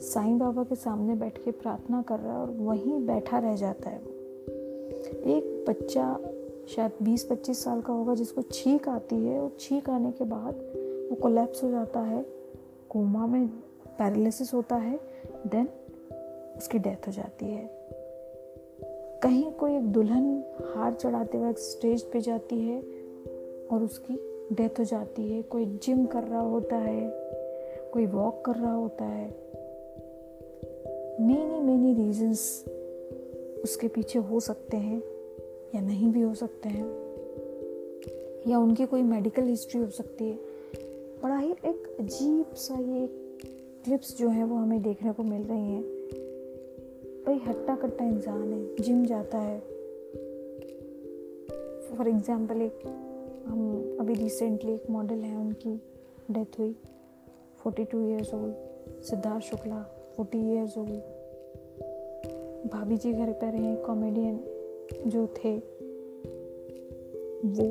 [0.00, 3.90] साईं बाबा के सामने बैठ के प्रार्थना कर रहा है और वहीं बैठा रह जाता
[3.90, 4.00] है
[5.26, 6.18] एक बच्चा,
[6.68, 10.54] शायद 20-25 साल का होगा, जिसको छींक आती है और छींक आने के बाद
[11.10, 12.24] वो कोलेप्स हो जाता है
[12.90, 13.46] कोमा में
[13.98, 14.98] पैरालिसिस होता है
[15.46, 15.68] देन
[16.56, 17.81] उसकी डेथ हो जाती है।
[19.22, 20.24] कहीं कोई एक दुल्हन
[20.66, 22.78] हार चढ़ाते हुए स्टेज पे जाती है
[23.70, 24.14] और उसकी
[24.54, 27.10] डेथ हो जाती है, कोई जिम कर रहा होता है,
[27.92, 29.28] कोई वॉक कर रहा होता है।
[31.20, 32.64] मेनी मेनी रीजंस
[33.64, 35.02] उसके पीछे हो सकते हैं
[35.74, 36.84] या नहीं भी हो सकते हैं,
[38.48, 40.38] या उनकी कोई मेडिकल हिस्ट्री हो सकती है।
[41.22, 43.06] बड़ा ही एक अजीब सा ये
[43.84, 46.01] क्लिप्स जो है वो हमें देखने को मिल रही हैं।
[47.26, 49.58] भाई हट्टा कट्टा इंसान है, जिम जाता है।
[51.88, 52.80] फॉर एग्ज़ाम्पल एक
[53.46, 55.74] हम अभी रिसेंटली एक मॉडल है, उनकी
[56.30, 56.72] डेथ हुई।
[57.58, 59.82] Forty two years old Siddharth Shukla
[60.16, 60.94] forty years old
[62.72, 64.36] भाभी जी घर पर रहे कॉमेडियन
[65.06, 65.56] जो थे,
[67.46, 67.68] वो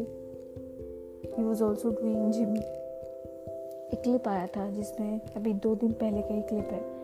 [1.37, 6.33] ही वॉज़ ऑल्सो डूइंग जिम एक क्लिप आया था जिसमें अभी दो दिन पहले का
[6.33, 7.00] ही क्लिप है।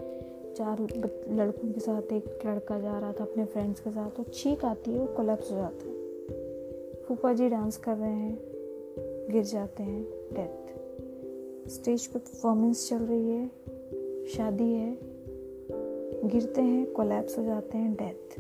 [0.58, 4.66] चार लड़कों के साथ एक लड़का जा रहा था अपने फ्रेंड्स के साथ तो चीख
[4.66, 8.38] आती है, वो कोलेप्स हो जाता है। फूफा जी डांस कर रहे हैं,
[9.32, 13.48] गिर जाते हैं डेथ स्टेज पे परफॉर्मेंस चल रही है,
[14.28, 14.98] शादी है,
[16.26, 18.40] गिरते हैं कोलैप्स हो जाते हैं डेथ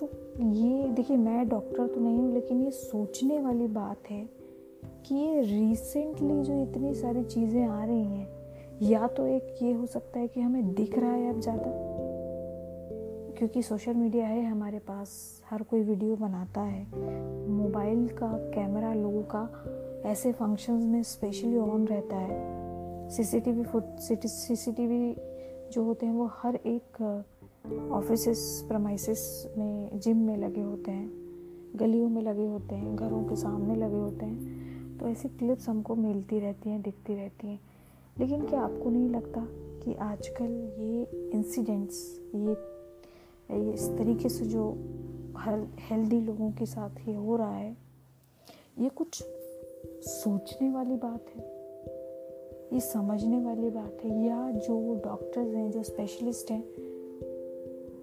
[0.00, 0.08] तो
[0.42, 4.28] ये, देखिए, मैं डॉक्टर तो नहीं हूँ, लेकिन ये सोचने वाली बात है
[5.06, 8.41] कि ये रिसेंटली जो इतनी सारी चीज़ें आ रही हैं
[8.82, 11.70] या तो एक ये हो सकता है कि हमें दिख रहा है अब ज़्यादा।
[13.38, 16.86] क्योंकि सोशल मीडिया है, हमारे पास हर कोई वीडियो बनाता है।
[17.48, 19.64] मोबाइल का कैमरा लोगों का,
[20.10, 25.16] ऐसे फ़ंक्शंस में स्पेशली ऑन रहता है। सीसीटीवी फुट सीसीटीवी
[25.72, 27.02] जो होते हैं, वो हर एक
[27.92, 31.10] ऑफ़िस प्रमाइसिस में जिम में लगे होते हैं।
[31.76, 35.94] गलियों में लगे होते हैं, घरों के सामने लगे होते हैं। तो ऐसी क्लिप्स हमको
[35.94, 37.71] मिलती रहती हैं, दिखती रहती हैं।
[38.18, 42.56] लेकिन क्या आपको नहीं लगता कि आजकल ये इंसिडेंट्स ये
[43.58, 44.70] ये इस तरीके से जो
[45.36, 47.76] हर हेल्दी लोगों के साथ ये हो रहा है,
[48.78, 49.22] ये कुछ
[50.00, 51.42] सोचने वाली बात है?
[52.72, 54.26] ये समझने वाली बात है?
[54.26, 56.64] या जो डॉक्टर्स हैं, जो स्पेशलिस्ट हैं,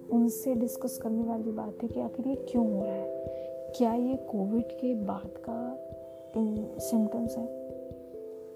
[0.08, 3.26] उनसे डिस्कस करने वाली बात है कि आखिर ये क्यों हो रहा है?
[3.76, 5.76] क्या ये कोविड के बाद का
[6.78, 7.59] सिम्टम्स हैं?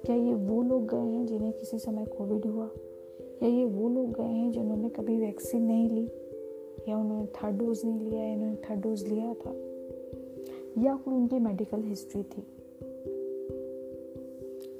[0.05, 2.71] क्या ये वो लोग गए हैं जिन्हें किसी समय कोविड हुआ?
[3.43, 6.09] या ये वो लोग गए हैं जिन्होंने कभी वैक्सीन नहीं ली?
[6.89, 9.51] या उन्होंने थर्ड डोज नहीं लिया, या इन्होंने थर्ड डोज लिया था?
[10.83, 12.43] या कोई उनकी मेडिकल हिस्ट्री थी?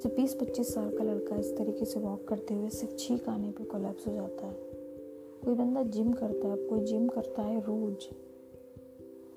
[0.03, 3.51] जब बीस पच्चीस साल का लड़का इस तरीके से वॉक करते हुए सिर्फ़ छींक आने
[3.51, 4.53] पर कोलैप्स हो जाता है।
[5.45, 8.09] कोई बंदा जिम करता है, कोई जिम करता है रोज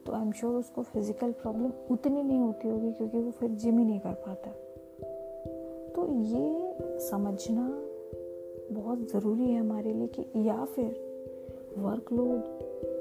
[0.06, 3.78] तो आई एम श्योर उसको फ़िज़िकल प्रॉब्लम उतनी नहीं होती होगी क्योंकि वो फिर जिम
[3.78, 4.67] ही नहीं कर पाता।
[6.08, 7.68] ये समझना
[8.72, 10.86] बहुत ज़रूरी है हमारे लिए कि या फिर
[11.78, 12.42] वर्कलोड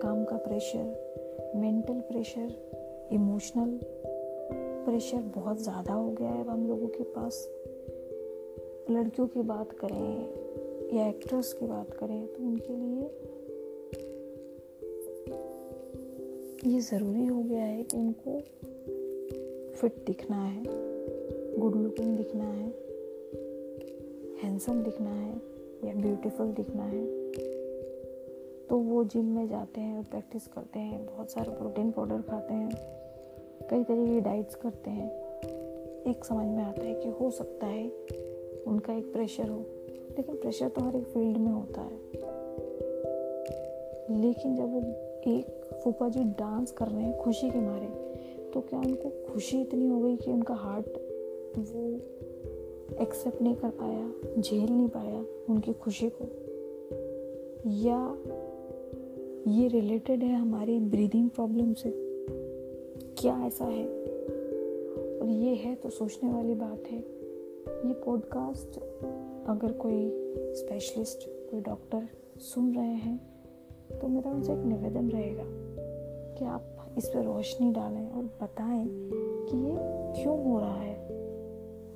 [0.02, 3.80] काम का pressure mental pressure emotional
[4.86, 7.50] pressure बहुत ज़्यादा हो गया है अब हम लोगों के पास।
[8.92, 13.10] लड़कियों की बात करें या एक्ट्रेस की बात करें तो उनके लिए
[16.74, 18.40] ये ज़रूरी हो गया है कि उनको
[19.76, 20.64] फिट दिखना है
[21.60, 22.87] गुड लुकिंग दिखना है।
[24.42, 25.34] हैंडसम दिखना है
[25.86, 27.06] या ब्यूटीफुल दिखना है
[28.70, 32.54] तो वो जिम में जाते हैं और प्रैक्टिस करते हैं। बहुत सारे प्रोटीन पाउडर खाते
[32.54, 32.70] हैं,
[33.70, 35.10] कई तरह की डाइट्स करते हैं।
[36.04, 37.88] एक समझ में आता है कि हो सकता है
[38.68, 39.60] उनका एक प्रेशर हो,
[40.18, 41.98] लेकिन प्रेशर तो हर एक फ़ील्ड में होता है।
[44.22, 44.82] लेकिन जब वो
[45.28, 47.88] एक फूफा जी डांस कर रहे हैं खुशी के मारे
[48.54, 50.88] तो क्या उनको खुशी इतनी हो गई कि उनका हार्ट
[51.58, 51.82] वो
[52.96, 56.26] एक्सेप्ट नहीं कर पाया, झेल नहीं पाया उनकी खुशी को।
[57.66, 58.18] या
[59.52, 61.92] ये रिलेटेड है हमारी ब्रीदिंग प्रॉब्लम से।
[63.18, 63.88] क्या ऐसा है?
[65.20, 67.00] और ये है तो सोचने वाली बात है,
[67.88, 68.80] ये पॉडकास्ट
[69.50, 70.10] अगर कोई
[70.56, 71.20] स्पेशलिस्ट
[71.52, 72.08] कोई डॉक्टर
[72.40, 73.18] सुन रहे हैं
[74.02, 75.44] तो मेरा उनसे एक निवेदन रहेगा
[76.38, 78.88] कि आप इस पर रोशनी डालें और बताएँ
[79.50, 79.76] कि ये
[80.22, 81.17] क्यों हो रहा है।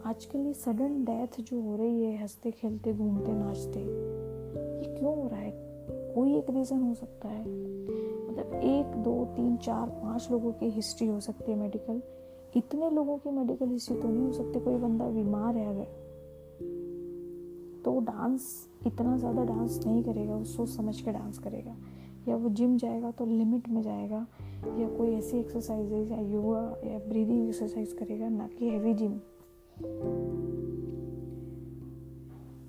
[0.06, 5.28] आजकल ये सडन डेथ जो हो रही है, हँसते, खेलते, घूमते, नाचते, ये क्यों हो
[5.28, 5.52] रहा है?
[6.16, 11.08] कोई एक रीज़न हो सकता है। मतलब एक, दो, तीन, चार, पाँच लोगों की हिस्ट्री
[11.08, 12.02] हो सकती है मेडिकल।
[12.56, 16.00] इतने लोगों की मेडिकल हिस्ट्री तो नहीं हो सकती, कोई बंदा बीमार है अगर।
[17.86, 21.76] तो डांस, इतना ज़्यादा डांस नहीं करेगा वो सोच समझ के डांस करेगा।
[22.28, 24.26] या वो जिम जाएगा तो लिमिट में जाएगा,
[24.80, 29.20] या कोई ऐसी एक्सरसाइजेज या योगा या ब्रीदिंग एक्सरसाइज करेगा, ना कि हैवी जिम।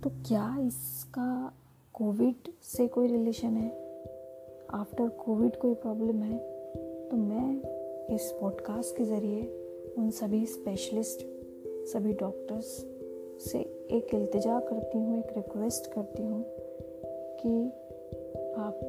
[0.03, 1.53] तो क्या इसका
[1.95, 3.71] कोविड से कोई रिलेशन है?
[4.71, 6.39] आफ्टर कोविड कोई प्रॉब्लम है
[7.09, 7.63] तो मैं
[8.15, 9.43] इस पॉडकास्ट के ज़रिए
[9.99, 11.27] उन सभी स्पेशलिस्ट
[11.93, 12.67] सभी डॉक्टर्स
[13.51, 13.59] से
[13.91, 16.45] एक इल्तजा करती हूँ, एक रिक्वेस्ट करती हूँ
[17.43, 17.69] कि
[18.61, 18.81] आप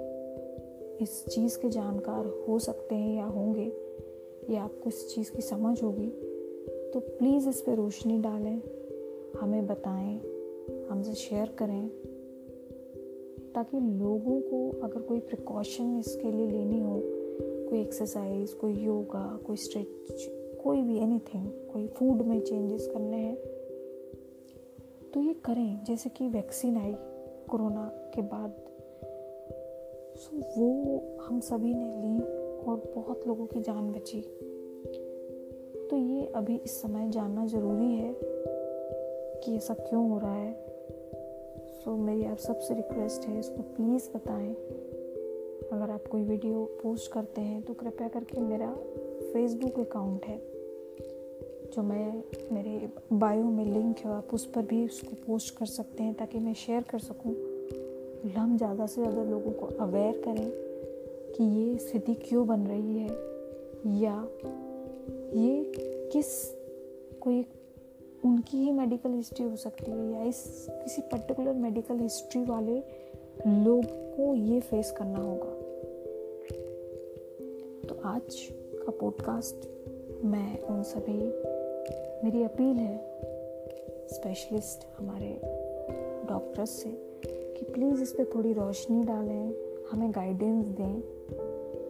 [1.02, 3.74] इस चीज़ के जानकार हो सकते हैं या होंगे,
[4.54, 6.33] या आपको इस चीज़ की समझ होगी।
[6.94, 8.62] तो प्लीज़ इस पर रोशनी डालें।
[9.40, 10.18] हमें बताएँ,
[10.90, 11.88] हमसे शेयर करें,
[13.56, 17.02] ताकि लोगों को अगर कोई प्रिकॉशन इसके लिए लेनी हो,
[17.70, 20.28] कोई एक्सरसाइज कोई योगा कोई स्ट्रेच
[20.64, 23.36] कोई भी एनीथिंग कोई फ़ूड में चेंजेस करने हैं
[25.14, 26.94] तो ये करें। जैसे कि वैक्सीन आई
[27.50, 28.56] कोरोना के बाद
[30.16, 32.20] सो वो हम सभी ने ली
[32.64, 34.22] और बहुत लोगों की जान बची।
[35.94, 38.16] तो ये अभी इस समय जानना ज़रूरी है
[39.42, 40.54] कि ऐसा क्यों हो रहा है।
[41.74, 44.54] सो so, मेरी आप सबसे रिक्वेस्ट है इसको प्लीज़ बताएँ।
[45.72, 48.72] अगर आप कोई वीडियो पोस्ट करते हैं तो कृपया करके मेरा
[49.34, 50.38] फेसबुक अकाउंट है
[51.76, 56.04] जो मैं मेरे बायो में लिंक है आप उस पर भी उसको पोस्ट कर सकते
[56.04, 57.36] हैं ताकि मैं शेयर कर सकूँ।
[58.36, 60.50] हम ज़्यादा से ज़्यादा लोगों को अवेयर करें
[61.36, 63.10] कि ये स्थिति क्यों बन रही है
[64.02, 64.18] या
[65.36, 65.72] ये
[66.14, 66.52] किस,
[67.22, 67.46] कोई
[68.26, 72.76] उनकी ही मेडिकल हिस्ट्री हो सकती है या इस किसी पर्टिकुलर मेडिकल हिस्ट्री वाले
[73.48, 75.50] लोग को ये फेस करना होगा।
[77.90, 78.36] तो आज
[78.86, 79.56] का पॉडकास्ट
[80.26, 81.18] मैं उन सभी,
[82.24, 82.98] मेरी अपील है
[84.08, 85.42] स्पेशलिस्ट हमारे
[86.30, 86.90] डॉक्टर्स से
[87.28, 89.54] कि प्लीज़ इस पर थोड़ी रोशनी डालें,
[89.92, 91.02] हमें गाइडेंस दें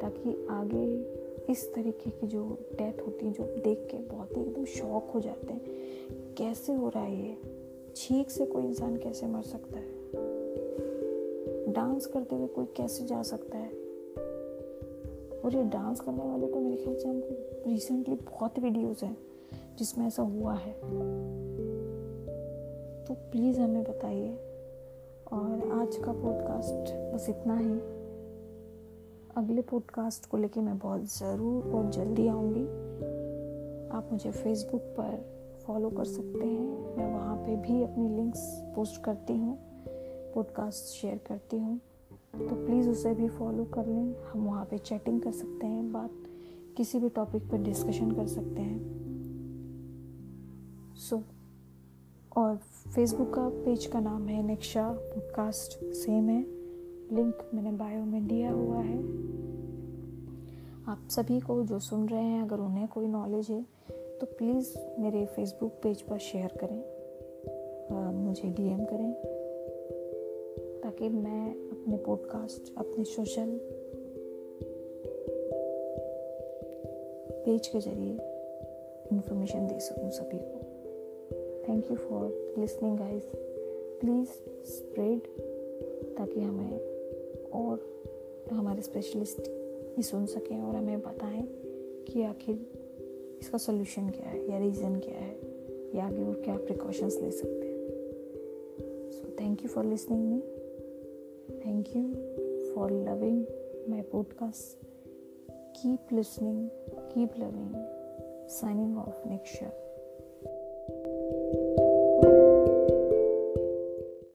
[0.02, 0.88] ताकि आगे
[1.50, 5.20] इस तरीके की जो डेथ होती है, जो देख के बहुत ही एकदम शॉक हो
[5.20, 5.62] जाते हैं।
[6.38, 7.38] कैसे हो रहा है ये?
[7.96, 9.94] छींक से कोई इंसान कैसे मर सकता है?
[11.74, 13.70] डांस करते हुए कोई कैसे जा सकता है?
[15.39, 17.30] और ये डांस करने वाले तो मेरे ख्याल से हमको
[17.70, 19.18] रिसेंटली बहुत वीडियोज़ हैं,
[19.80, 20.74] जिसमें ऐसा हुआ है।
[23.06, 24.38] तो प्लीज़ हमें बताइए।
[25.32, 27.93] और आज का पॉडकास्ट बस इतना ही।
[29.38, 32.63] अगले पॉडकास्ट को लेके मैं बहुत ज़रूर और जल्दी आऊँगी।
[33.97, 35.15] आप मुझे फेसबुक पर
[35.65, 38.39] फॉलो कर सकते हैं। मैं वहाँ पे भी अपनी लिंक्स
[38.75, 39.57] पोस्ट करती हूँ
[40.36, 41.77] पॉडकास्ट शेयर करती हूँ।
[42.36, 46.11] तो प्लीज़ उसे भी फॉलो कर लें। हम वहाँ पे चैटिंग कर सकते हैं बात
[46.77, 48.79] किसी भी टॉपिक पर डिस्कशन कर सकते हैं।
[50.95, 51.23] सो so,
[52.38, 52.55] और
[52.95, 56.53] फेसबुक का पेज का नाम है नेक्शा पॉडकास्ट सेम है।
[57.14, 58.97] लिंक मैंने बायो में दिया हुआ है।
[60.88, 63.66] आप सभी को जो सुन रहे हैं अगर उन्हें कोई नॉलेज है
[64.20, 66.80] तो प्लीज़ मेरे फेसबुक पेज पर शेयर करें
[67.91, 69.14] आ, मुझे डीएम करें
[70.84, 73.59] ताकि मैं अपने पॉडकास्ट अपने सोशल
[77.45, 78.18] पेज के ज़रिए
[79.11, 80.59] इन्फॉर्मेशन दे सकूँ सभी को।
[81.68, 83.32] Thank you for listening guys
[84.01, 84.30] please
[84.68, 85.20] spread
[86.18, 86.93] ताकि हमें
[87.54, 88.04] और
[88.51, 89.39] हमारे स्पेशलिस्ट
[89.97, 91.47] ये सुन सकें और हमें बताएँ
[92.08, 92.68] कि आखिर
[93.41, 95.39] इसका सोल्यूशन क्या है या रीज़न क्या है
[95.95, 97.89] या आगे और क्या प्रिकॉशंस ले सकते हैं।
[99.12, 100.41] So thank you for listening me
[101.66, 102.04] thank you
[102.76, 103.45] for loving
[103.89, 104.88] my podcast
[105.76, 107.93] keep listening keep loving.
[108.47, 109.82] Signing off year.